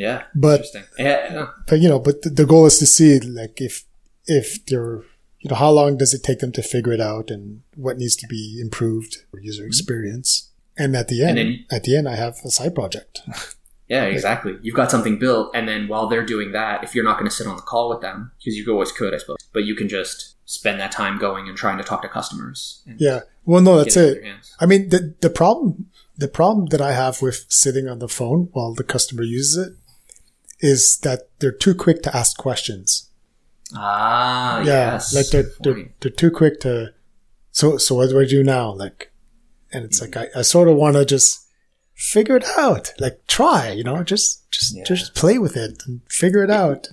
[0.00, 0.22] Yeah.
[0.34, 0.84] But Interesting.
[0.98, 1.46] Yeah.
[1.66, 3.84] but you know, but the, the goal is to see like if
[4.26, 5.02] if they're
[5.40, 8.16] you know how long does it take them to figure it out and what needs
[8.16, 9.68] to be improved for user mm-hmm.
[9.68, 10.50] experience.
[10.78, 13.20] And at the end, then- at the end, I have a side project.
[13.90, 14.56] Yeah, exactly.
[14.62, 17.34] You've got something built, and then while they're doing that, if you're not going to
[17.34, 19.88] sit on the call with them, because you always could, I suppose, but you can
[19.88, 22.84] just spend that time going and trying to talk to customers.
[22.98, 23.22] Yeah.
[23.44, 24.24] Well, no, that's in it.
[24.60, 28.48] I mean, the the problem the problem that I have with sitting on the phone
[28.52, 29.72] while the customer uses it
[30.60, 33.08] is that they're too quick to ask questions.
[33.74, 35.14] Ah, yeah, yes.
[35.14, 36.92] like they're, they're they're too quick to.
[37.52, 38.72] So so what do I do now?
[38.72, 39.12] Like,
[39.72, 40.18] and it's Mm-hmm.
[40.18, 41.46] like I, I sort of want to just
[41.94, 42.92] figure it out.
[42.98, 44.82] Like try, you know, just just Yeah.
[44.84, 46.88] just play with it and figure it out.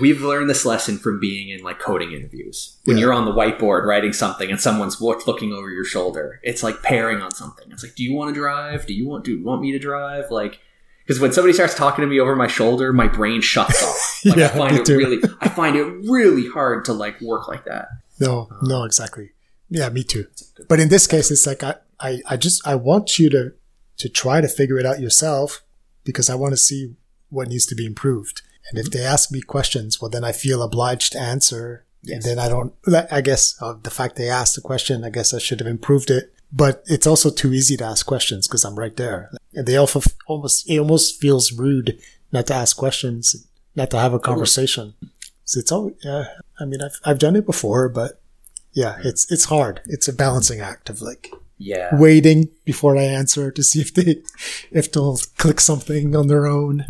[0.00, 2.76] We've learned this lesson from being in like coding interviews.
[2.84, 3.02] When Yeah.
[3.06, 7.20] you're on the whiteboard writing something and someone's looking over your shoulder, it's like pairing
[7.20, 7.66] on something.
[7.72, 8.86] It's like, do you want to drive?
[8.86, 10.30] Do you want do you want me to drive?
[10.30, 10.60] Like,
[11.06, 14.02] because when somebody starts talking to me over my shoulder, my brain shuts off.
[14.26, 14.96] Like, Yeah, I find it too.
[14.98, 17.86] really, I find it really hard to like work like that.
[18.18, 19.30] no, no, exactly.
[19.70, 20.26] Yeah, me too.
[20.68, 23.52] But in this case, it's like I, I, I just I want you to
[23.98, 25.62] to try to figure it out yourself
[26.04, 26.96] because I want to see
[27.30, 28.42] what needs to be improved.
[28.70, 31.84] And if they ask me questions, well, then I feel obliged to answer.
[32.02, 32.24] Yes.
[32.24, 32.72] And then I don't,
[33.10, 36.10] I guess uh, the fact they asked the question, I guess I should have improved
[36.10, 36.32] it.
[36.52, 39.30] But it's also too easy to ask questions because I'm right there.
[39.54, 41.98] And they also almost, it almost feels rude
[42.32, 44.94] not to ask questions, not to have a conversation.
[45.44, 46.26] So it's all, yeah.
[46.60, 48.20] I mean, I've, I've done it before, but
[48.72, 49.80] yeah, it's, it's hard.
[49.86, 51.88] It's a balancing act of like Yeah.
[51.98, 54.22] waiting before I answer to see if they
[54.70, 56.86] if they'll click something on their own.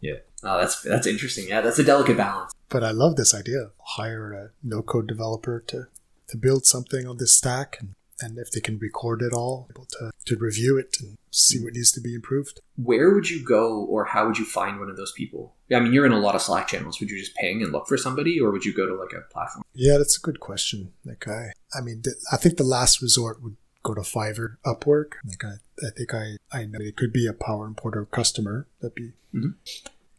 [0.00, 0.16] Yeah.
[0.42, 1.46] Oh, that's that's interesting.
[1.48, 2.52] Yeah, that's a delicate balance.
[2.70, 3.70] But I love this idea.
[3.80, 5.88] Hire a no code developer to
[6.28, 9.86] to build something on this stack and, and if they can record it all, able
[9.86, 12.60] to, to review it and see what needs to be improved.
[12.76, 15.54] Where would you go, or how would you find one of those people?
[15.68, 17.00] Yeah, I mean, you're in a lot of Slack channels.
[17.00, 19.22] Would you just ping and look for somebody, or would you go to like a
[19.32, 19.64] platform?
[19.74, 20.92] Yeah, that's a good question.
[21.04, 25.12] Like I I mean th- I think the last resort would go to Fiverr, Upwork.
[25.24, 28.66] Like I, I think I, I know it could be a Power Importer customer.
[28.80, 29.50] That'd be mm-hmm.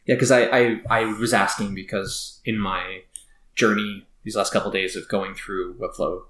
[0.06, 3.02] Yeah, because I, I I was asking because in my
[3.54, 6.22] journey these last couple of days of going through Webflow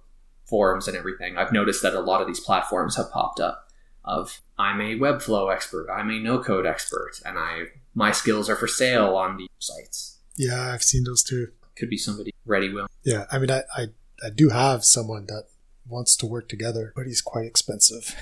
[0.45, 3.69] forums and everything, I've noticed that a lot of these platforms have popped up.
[4.05, 8.57] Of I'm a Webflow expert, I'm a no code expert, and I my skills are
[8.57, 10.19] for sale on these sites.
[10.37, 11.49] Yeah, I've seen those too.
[11.77, 12.87] Could be somebody ready will.
[13.05, 13.87] Yeah, I mean, I, I,
[14.25, 15.45] I do have someone that
[15.89, 18.15] wants to work together, but he's quite expensive.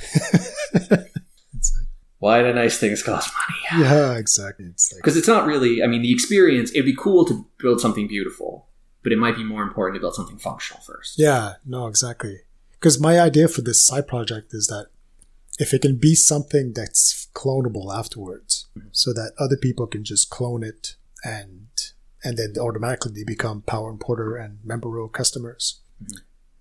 [2.21, 3.85] Why do nice things cost money?
[3.85, 4.66] yeah, exactly.
[4.66, 7.81] It's like, because it's not really i mean the experience it'd be cool to build
[7.81, 8.66] something beautiful
[9.03, 12.41] but it might be more important to build something functional first yeah, no, exactly.
[12.73, 14.87] Because my idea for this side project is that
[15.59, 20.62] if it can be something that's clonable afterwards, so that other people can just clone
[20.62, 21.68] it and
[22.25, 25.81] and then automatically they become Power Importer and Member Row customers.
[26.03, 26.21] Mhm.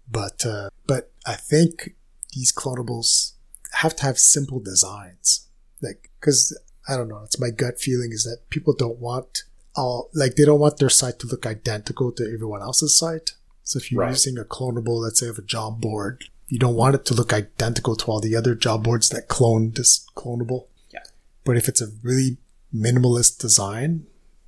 [0.10, 1.96] But uh, but I think
[2.34, 3.34] these clonables
[3.74, 5.48] have to have simple designs,
[5.82, 6.58] like because
[6.88, 7.22] I don't know.
[7.24, 9.44] It's my gut feeling is that people don't want
[9.76, 13.32] all like they don't want their site to look identical to everyone else's site.
[13.64, 14.10] So if you're Right.
[14.10, 17.32] using a clonable, let's say of a job board, you don't want it to look
[17.32, 20.66] identical to all the other job boards that clone this clonable.
[20.92, 21.02] Yeah.
[21.44, 22.38] But if it's a really
[22.76, 24.08] minimalist design,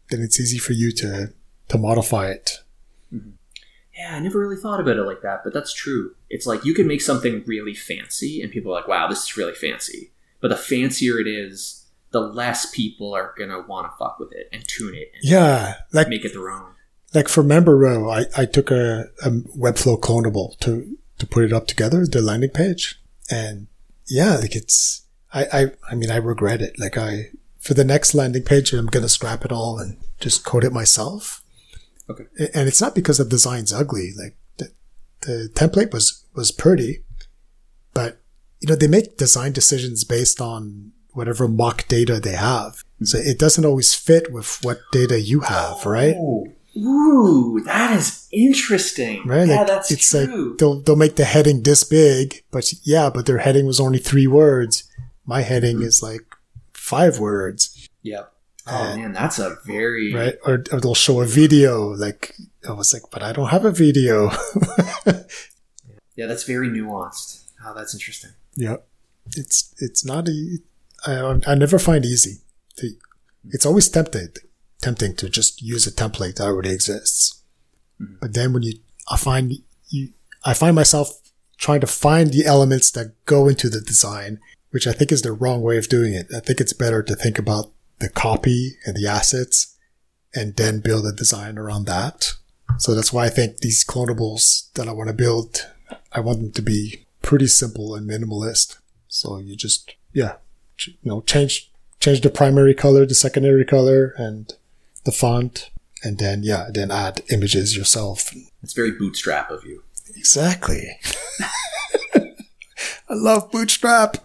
[0.10, 1.34] then it's easy for you to
[1.68, 2.58] to modify it.
[3.14, 3.32] Mm-hmm.
[3.98, 6.74] yeah i never really thought about it like that but that's true it's like you
[6.74, 10.12] can make something really fancy and people are like wow this is really fancy
[10.42, 14.50] but the fancier it is the less people are gonna want to fuck with it
[14.52, 16.74] and tune it and Yeah, like make it their own
[17.14, 21.54] like for member row, I, I took a, a Webflow clonable to to put it
[21.54, 23.68] up together, the landing page, and
[24.08, 26.80] yeah, like it's I I I mean I regret it.
[26.80, 30.64] Like I for the next landing page, I'm gonna scrap it all and just code
[30.64, 31.44] it myself.
[32.10, 32.26] Okay.
[32.54, 34.12] And it's not because the design's ugly.
[34.18, 34.72] Like the
[35.22, 37.04] the template was was pretty,
[37.94, 38.21] but
[38.62, 42.84] you know they make design decisions based on whatever mock data they have.
[43.04, 46.16] So it doesn't always fit with what data you have, right?
[46.16, 49.26] Ooh, Ooh, that is interesting.
[49.28, 49.48] right?
[49.48, 50.50] Yeah, like, that's it's true.
[50.52, 53.98] like they'll they'll make the heading this big, but yeah, but their heading was only
[53.98, 54.84] three words.
[55.26, 56.22] My heading is like
[56.74, 58.32] five words, Yep.
[58.68, 60.36] Oh Uh, man, that's a very right?
[60.46, 61.90] Or, or they'll show a video.
[61.90, 62.36] Like
[62.70, 64.30] I was like, but I don't have a video.
[66.16, 67.40] yeah, that's very nuanced.
[67.66, 68.32] Oh, that's interesting.
[68.56, 68.78] Yeah,
[69.36, 70.58] it's it's not a.
[71.06, 72.42] I, I never find easy.
[72.78, 72.90] To,
[73.50, 74.40] it's always tempted,
[74.82, 77.42] tempting to just use a template that already exists.
[78.00, 78.20] Mhm.
[78.20, 78.74] But then when you,
[79.10, 79.54] I find
[79.90, 80.10] you,
[80.44, 81.20] I find myself
[81.58, 84.40] trying to find the elements that go into the design,
[84.72, 86.28] which I think is the wrong way of doing it.
[86.36, 89.78] I think it's better to think about the copy and the assets
[90.34, 92.34] and then build a design around that.
[92.80, 95.68] So that's why I think these clonables that I want to build,
[96.12, 98.78] I want them to be pretty simple and minimalist.
[99.08, 100.34] So you just, yeah,
[100.86, 101.72] you know, change,
[102.02, 104.54] change the primary color, the secondary color and
[105.06, 105.70] the font.
[106.04, 108.36] And then, yeah, then add images yourself.
[108.62, 109.82] It's very bootstrap of you.
[110.18, 110.90] Exactly.
[112.14, 114.14] I love Bootstrap.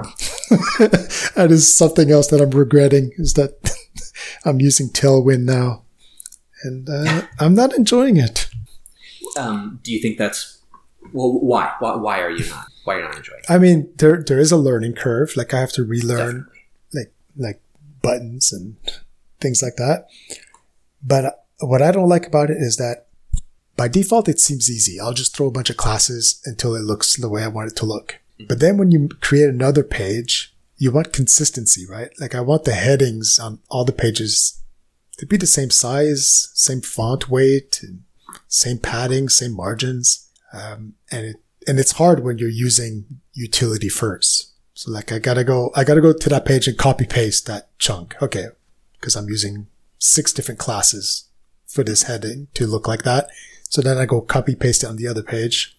[0.78, 3.72] that is something else that I'm regretting is that
[4.44, 5.82] I'm using Tailwind now,
[6.64, 8.48] and uh, I'm not enjoying it.
[9.36, 10.55] Um, do you think that's
[11.12, 11.40] well?
[11.40, 11.72] Why?
[11.78, 12.66] Why, why are you not?
[12.84, 13.50] Why are you not enjoying it?
[13.50, 15.36] I mean, there there is a learning curve.
[15.36, 16.58] Like I have to relearn Definitely.
[16.94, 17.60] like like
[18.02, 18.76] buttons and
[19.40, 20.06] things like that.
[21.02, 23.06] But what I don't like about it is that
[23.76, 24.98] by default it seems easy.
[24.98, 27.76] I'll just throw a bunch of classes until it looks the way I want it
[27.76, 28.18] to look.
[28.34, 28.46] Mm-hmm.
[28.48, 32.10] But then when you create another page, you want consistency, right?
[32.20, 34.62] Like I want the headings on all the pages
[35.18, 38.02] to be the same size, same font weight, and
[38.48, 40.25] same padding, same margins.
[40.56, 41.36] Um, and it,
[41.68, 44.52] and it's hard when you're using utility first.
[44.74, 47.68] So like I gotta go, I gotta go to that page and copy paste that
[47.78, 48.14] chunk.
[48.22, 48.46] Okay.
[49.00, 49.66] Cause I'm using
[49.98, 51.24] six different classes
[51.66, 53.28] for this heading to look like that.
[53.68, 55.76] So then I go copy paste it on the other page.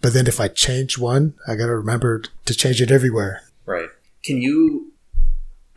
[0.00, 3.42] But then if I change one, I gotta remember to change it everywhere.
[3.66, 3.88] Right.
[4.24, 4.92] Can you?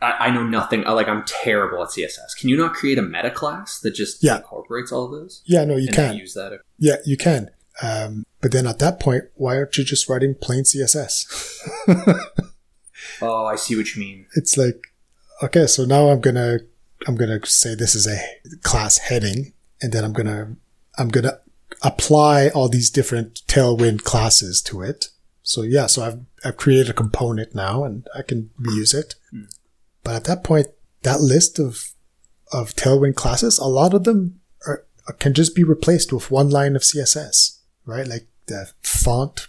[0.00, 0.82] I, I know nothing.
[0.82, 2.36] Like I'm terrible at CSS.
[2.38, 4.36] Can you not create a meta class that just Yeah.
[4.36, 5.42] incorporates all of those?
[5.46, 6.16] Yeah, no, you can.
[6.16, 6.60] use that.
[6.78, 7.50] Yeah, you can.
[7.82, 11.60] Um, but then at that point, why aren't you just writing plain CSS?
[13.22, 14.26] Oh, I see what you mean.
[14.34, 14.92] it's like,
[15.42, 16.58] okay, so now I'm gonna,
[17.06, 18.20] I'm gonna say this is a
[18.62, 20.56] class heading, and then I'm gonna,
[20.98, 21.38] I'm gonna
[21.82, 25.08] apply all these different Tailwind classes to it.
[25.42, 29.14] So yeah, so I've, I've created a component now and I can reuse it.
[30.02, 30.68] But at that point,
[31.02, 31.92] that list of,
[32.52, 34.84] of Tailwind classes, a lot of them are,
[35.18, 37.55] can just be replaced with one line of CSS,
[37.86, 38.06] right?
[38.06, 39.48] Like the font,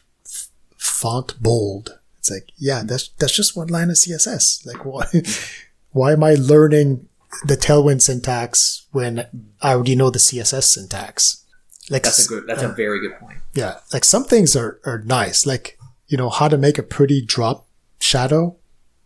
[0.78, 2.00] font bold.
[2.20, 4.66] It's like, yeah, that's, that's just one line of CSS.
[4.66, 5.06] Like why,
[5.92, 7.08] why am I learning
[7.46, 9.26] the Tailwind syntax when
[9.62, 11.44] I already know the CSS syntax?
[11.90, 12.48] Like That's a good.
[12.48, 13.38] That's a uh, very good point.
[13.54, 15.46] yeah, like some things are, are nice.
[15.46, 15.78] Like,
[16.08, 17.66] you know, how to make a pretty drop
[18.00, 18.58] shadow.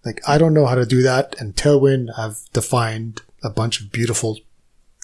[0.03, 1.35] Like, I don't know how to do that.
[1.39, 4.39] And Tailwind have defined a bunch of beautiful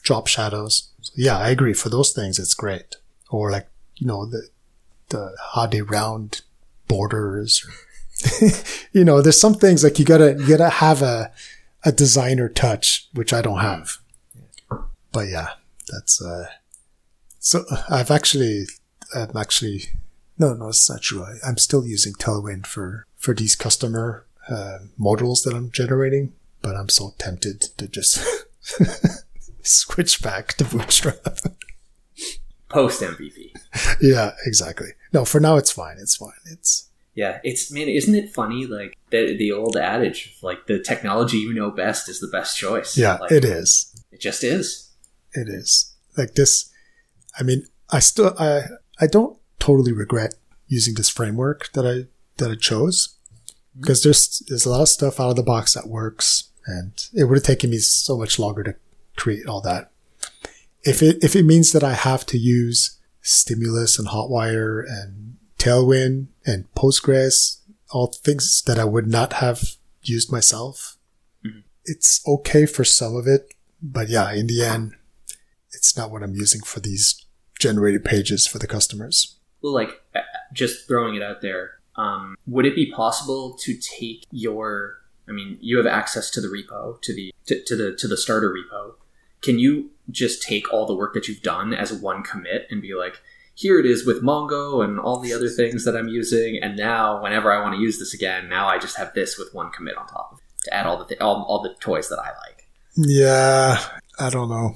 [0.01, 0.89] drop shadows.
[1.01, 1.73] So yeah, I agree.
[1.73, 2.95] For those things, it's great.
[3.29, 3.67] Or like,
[3.97, 4.47] you know, the,
[5.09, 6.41] the how they round
[6.87, 7.65] borders.
[8.91, 11.31] you know, there's some things like you gotta, you gotta have a,
[11.83, 13.97] a designer touch, which I don't have.
[15.11, 15.49] But yeah,
[15.91, 16.47] that's, uh,
[17.39, 18.65] so I've actually,
[19.15, 19.83] I'm actually,
[20.37, 21.23] no, no, it's not true.
[21.23, 26.75] I, I'm still using Tailwind for, for these customer, uh, models that I'm generating, but
[26.75, 28.19] I'm so tempted to just
[29.61, 31.39] switch back to Bootstrap.
[32.69, 33.51] Post MVP.
[34.01, 34.89] yeah, exactly.
[35.13, 35.97] No, for now it's fine.
[35.99, 36.31] It's fine.
[36.51, 38.65] It's, Yeah, it's man, isn't it funny?
[38.65, 42.97] Like the the old adage, like the technology you know best is the best choice.
[42.97, 43.93] yeah, like, it is.
[44.11, 44.91] It just is.
[45.33, 46.71] It is like this.
[47.39, 48.63] I mean, I still, I,
[48.99, 50.33] I don't totally regret
[50.67, 53.15] using this framework that I, that I chose
[53.45, 53.81] mm-hmm.
[53.81, 57.25] because there's, there's a lot of stuff out of the box that works and it
[57.25, 58.75] would have taken me so much longer to
[59.15, 59.91] create all that.
[60.87, 66.27] If it, if it means that I have to use stimulus and hotwire and tailwind
[66.45, 67.59] and postgres,
[67.91, 70.97] all things that I would not have used myself,
[71.87, 73.53] it's okay for some of it.
[73.81, 74.93] But yeah, in the end,
[75.71, 77.25] it's not what I'm using for these
[77.59, 79.37] generated pages for the customers.
[79.61, 80.21] Well, like uh,
[80.53, 81.79] just throwing it out there.
[81.95, 84.97] Um, would it be possible to take your?
[85.27, 88.17] I mean, you have access to the repo, to the to, to the to the
[88.17, 88.93] starter repo.
[89.41, 92.93] Can you just take all the work that you've done as one commit and be
[92.95, 93.19] like,
[93.53, 97.21] here it is with Mongo and all the other things that I'm using, and now
[97.21, 99.97] whenever I want to use this again, now I just have this with one commit
[99.97, 102.27] on top of it to add all the th- all, all the toys that I
[102.47, 102.67] like.
[102.95, 103.77] Yeah,
[104.19, 104.75] I don't know.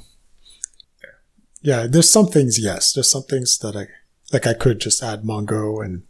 [1.62, 2.92] Yeah, there's some things, yes.
[2.94, 3.86] There's some things that I,
[4.34, 6.04] like I could just add Mongo and,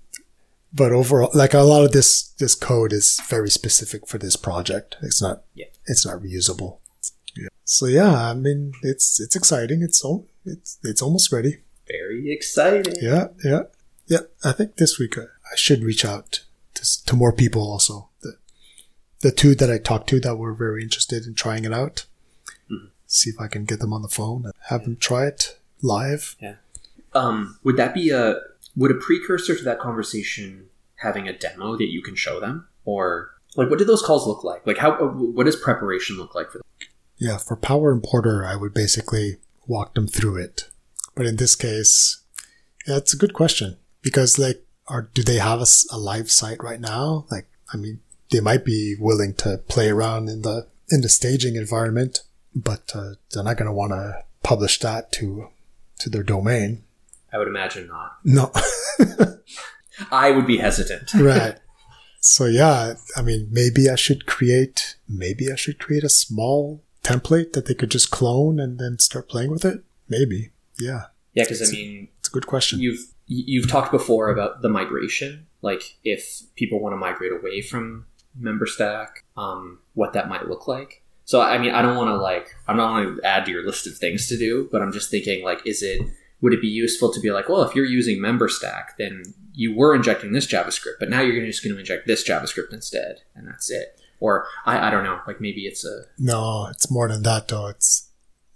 [0.74, 4.96] but overall, like a lot of this, this code is very specific for this project.
[5.02, 5.66] It's not, Yeah.
[5.86, 6.78] it's not reusable.
[7.36, 7.48] Yeah.
[7.64, 9.82] So yeah, I mean, it's, it's exciting.
[9.82, 11.58] It's, al- it's, it's almost ready.
[11.88, 12.96] Very exciting.
[13.02, 13.64] Yeah, yeah,
[14.08, 14.20] yeah.
[14.44, 16.44] I think this week I, I should reach out
[16.76, 18.10] to, to more people also.
[18.22, 18.34] The,
[19.22, 22.06] the two that I talked to that were very interested in trying it out.
[23.14, 26.38] See if I can get them on the phone and have them try it live.
[27.14, 28.40] Um, would that be a
[28.74, 33.32] would a precursor to that conversation having a demo that you can show them, or
[33.58, 34.66] like what do those calls look like?
[34.66, 36.88] Like how what does preparation look like for them?
[37.22, 40.70] Yeah, for Power Importer, I would basically walk them through it.
[41.16, 42.24] But in this case,
[42.88, 45.62] yeah, it's a good question because like, are, do they have
[45.92, 47.28] a live site right now?
[47.30, 48.00] Like, I mean,
[48.32, 52.24] they might be willing to play around in the, in the staging environment,
[52.56, 55.50] but uh, they're not going to want to publish that to,
[56.00, 56.84] to their domain.
[57.32, 58.18] I would imagine not.
[58.26, 58.52] No.
[60.12, 61.14] I would be hesitant.
[61.16, 61.60] right.
[62.20, 67.54] So yeah, I mean, maybe I should create, maybe I should create a small template
[67.54, 69.84] that they could just clone and then start playing with it.
[70.08, 70.52] Maybe.
[70.80, 71.06] Yeah.
[71.34, 72.80] Yeah, because I mean, It's a good question.
[72.80, 78.06] you've you've talked before about the migration, like if people want to migrate away from
[78.40, 81.04] MemberStack, um, what that might look like.
[81.26, 83.66] So I mean, I don't want to like I'm not going to add to your
[83.66, 86.02] list of things to do, but I'm just thinking like, is it
[86.42, 89.24] would it be useful to be like, well, if you're using MemberStack, then
[89.54, 93.22] you were injecting this JavaScript, but now you're just going to inject this JavaScript instead,
[93.36, 94.00] and that's it.
[94.22, 97.68] Or I, I don't know, like maybe it's a No, it's more than that though.
[97.68, 98.08] It's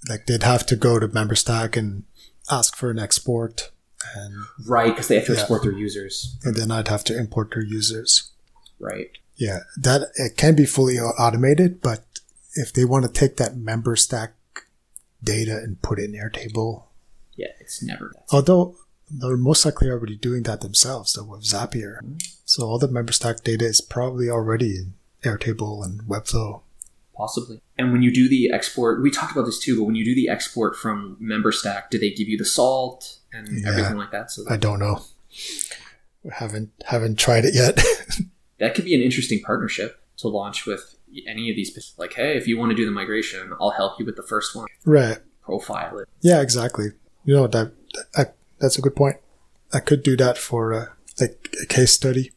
[0.07, 2.03] like they'd have to go to MemberStack and
[2.49, 3.72] ask for an export
[4.16, 4.36] and,
[4.68, 5.39] right because they have to Yeah.
[5.39, 8.32] export their users, and then I'd have to import their users.
[8.80, 9.09] right?
[9.36, 12.03] Yeah, that it can be fully automated, but
[12.53, 14.30] if they want to take that MemberStack
[15.24, 16.84] data and put it in Airtable,
[17.36, 18.13] Yeah, it's never.
[18.32, 18.76] although
[19.09, 21.97] they're most likely already doing that themselves though with Zapier.
[22.03, 22.18] Mm-hmm.
[22.45, 24.93] So all the MemberStack data is probably already in
[25.26, 26.61] Airtable and Webflow.
[27.15, 27.61] Possibly.
[27.78, 30.13] And when you do the export, we talked about this too, but when you do
[30.15, 33.69] the export from MemberStack, do they give you the salt and Yeah.
[33.69, 34.32] everything like that?
[34.32, 35.01] So I don't know.
[36.32, 37.82] haven't haven't tried it yet.
[38.59, 40.95] that could be an interesting partnership to launch with
[41.28, 41.93] any of these.
[41.97, 44.55] Like, hey, if you want to do the migration, I'll help you with the first
[44.55, 44.67] one.
[44.86, 45.19] right.
[45.43, 46.09] Profile it.
[46.21, 46.88] Yeah, exactly.
[47.23, 47.71] You know that,
[48.15, 49.17] that that's a good point.
[49.71, 50.86] I could do that for uh,
[51.21, 52.32] like a case study.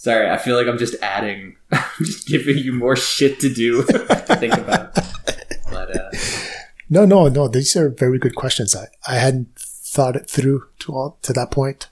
[0.00, 3.82] Sorry, I feel like I'm just adding, I'm just giving you more shit to do
[3.86, 4.94] to think about.
[5.70, 6.10] But uh,
[6.88, 7.48] No, no, no.
[7.48, 8.74] These are very good questions.
[8.74, 11.90] I, I hadn't thought it through to all to that point.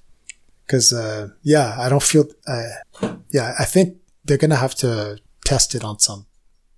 [0.69, 5.19] Cause, uh, yeah, I don't feel, uh, yeah, I think they're going to have to
[5.45, 6.25] test it on some,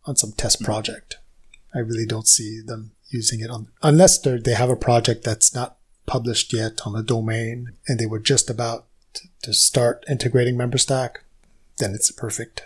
[0.06, 1.18] on some test project.
[1.72, 5.54] I really don't see them using it on, unless they they have a project that's
[5.54, 5.76] not
[6.06, 11.16] published yet on the domain and they were just about to, to start integrating MemberStack.
[11.78, 12.62] Then it's a perfect,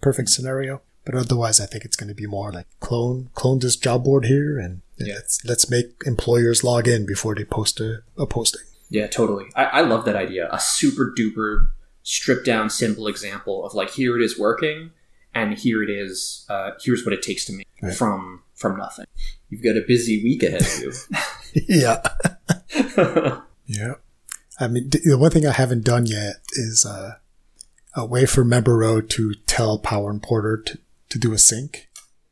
[0.00, 0.82] perfect scenario.
[1.04, 4.24] But otherwise, I think it's going to be more like clone, clone this job board
[4.24, 5.14] here and Yeah.
[5.16, 8.62] let's, let's make employers log in before they post a, a posting.
[8.88, 9.46] yeah, totally.
[9.54, 10.48] I, I love that idea.
[10.50, 11.68] A super duper
[12.02, 14.92] stripped down, simple example of like here it is working,
[15.34, 16.46] and here it is.
[16.48, 17.92] Uh, here's what it takes to make Right.
[17.94, 19.04] from from nothing.
[19.50, 20.92] You've got a busy week ahead of you.
[21.68, 23.40] yeah.
[23.66, 23.94] Yeah.
[24.60, 27.16] I mean, the one thing I haven't done yet is uh,
[27.96, 30.78] a way for Member Row to tell Power Importer to,
[31.10, 31.88] to do a sync.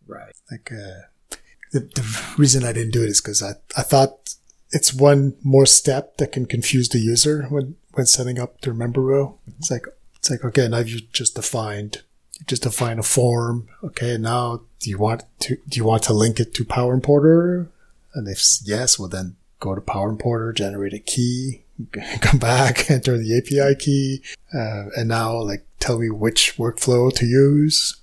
[0.06, 0.32] right.
[0.50, 1.36] Like, uh,
[1.72, 4.34] the, the reason I didn't do it is because I, I thought
[4.70, 9.00] it's one more step that can confuse the user when, when setting up their Member
[9.00, 9.38] Row.
[9.58, 12.02] It's like, it's like, okay, now you just defined,
[12.38, 13.68] you just define a form.
[13.82, 14.16] Okay.
[14.16, 17.68] Now do you want to, do you want to link it to Power Importer?
[18.14, 21.61] And if yes, well then go to Power Importer, generate a key,
[22.20, 24.22] come back, enter the API key,
[24.55, 28.01] uh, and now like tell me which workflow to use.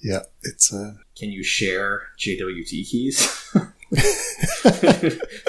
[0.00, 3.52] Yeah, it's uh Can you share JWT keys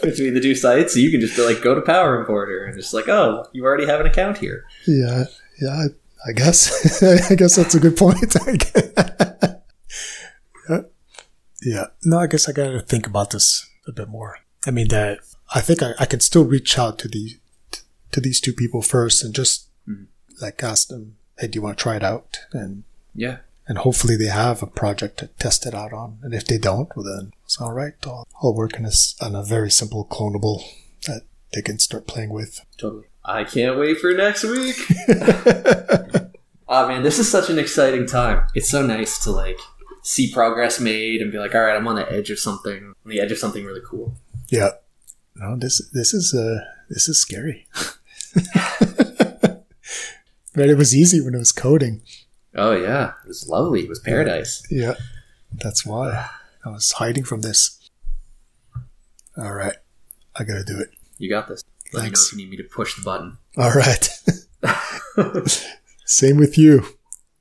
[0.01, 0.93] between the two sites?
[0.93, 3.63] So you can just be like, go to Power Importer, and just like, oh, you
[3.63, 4.65] already have an account here.
[4.87, 5.25] yeah,
[5.61, 5.69] yeah.
[5.69, 5.85] I,
[6.27, 8.35] I guess I guess that's a good point.
[10.69, 10.81] yeah.
[11.63, 11.85] yeah.
[12.03, 14.37] No, I guess I got to think about this a bit more.
[14.65, 15.19] I mean, that
[15.53, 17.37] I think I, I can still reach out to the
[18.11, 20.07] to these two people first and just Mhm.
[20.41, 22.39] like ask them, hey, do you want to try it out?
[22.53, 22.83] And
[23.15, 23.37] Yeah.
[23.67, 26.19] and hopefully they have a project to test it out on.
[26.23, 27.93] And if they don't, well then it's all right.
[28.05, 28.91] I'll, I'll work on a,
[29.21, 30.61] on a very simple clonable
[31.07, 31.21] that
[31.53, 32.61] they can start playing with.
[32.77, 33.05] Totally.
[33.23, 34.77] I can't wait for next week.
[36.73, 38.47] Oh man, this is such an exciting time.
[38.55, 39.59] It's so nice to like
[40.03, 43.09] see progress made and be like, all right, I'm on the edge of something, on
[43.11, 44.15] the edge of something really cool.
[44.47, 44.69] Yeah.
[45.35, 46.59] No, this this is uh
[46.89, 47.67] this is scary.
[50.53, 52.01] but it was easy when it was coding.
[52.55, 53.81] Oh yeah, it was lovely.
[53.81, 54.61] It was paradise.
[54.69, 54.95] Yeah.
[55.53, 56.29] That's why
[56.65, 57.77] I was hiding from this.
[59.37, 59.75] All right.
[60.35, 60.89] I gotta do it.
[61.17, 61.63] You got this.
[61.93, 62.33] Let Thanks.
[62.33, 63.37] me know if you need me to push the button.
[63.57, 64.09] All right.
[66.05, 66.85] Same with you.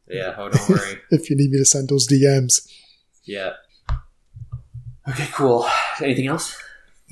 [0.09, 0.35] yeah.
[0.37, 1.01] Oh, don't worry.
[1.11, 2.69] If you need me to send those DMs.
[3.25, 3.53] yeah.
[5.09, 5.27] Okay.
[5.33, 5.67] Cool.
[6.03, 6.57] Anything else?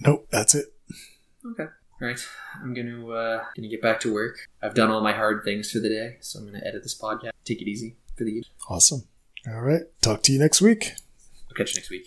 [0.01, 0.67] Nope, that's it.
[1.45, 1.65] Okay.
[2.01, 2.21] All right.
[2.63, 4.47] I'm gonna uh, gonna get back to work.
[4.63, 7.31] I've done all my hard things for the day, so I'm gonna edit this podcast.
[7.45, 8.31] Take it easy for the.
[8.31, 8.45] Evening.
[8.69, 9.09] Awesome.
[9.49, 9.83] All right.
[10.01, 10.93] Talk to you next week.
[11.49, 12.07] I'll catch you next week.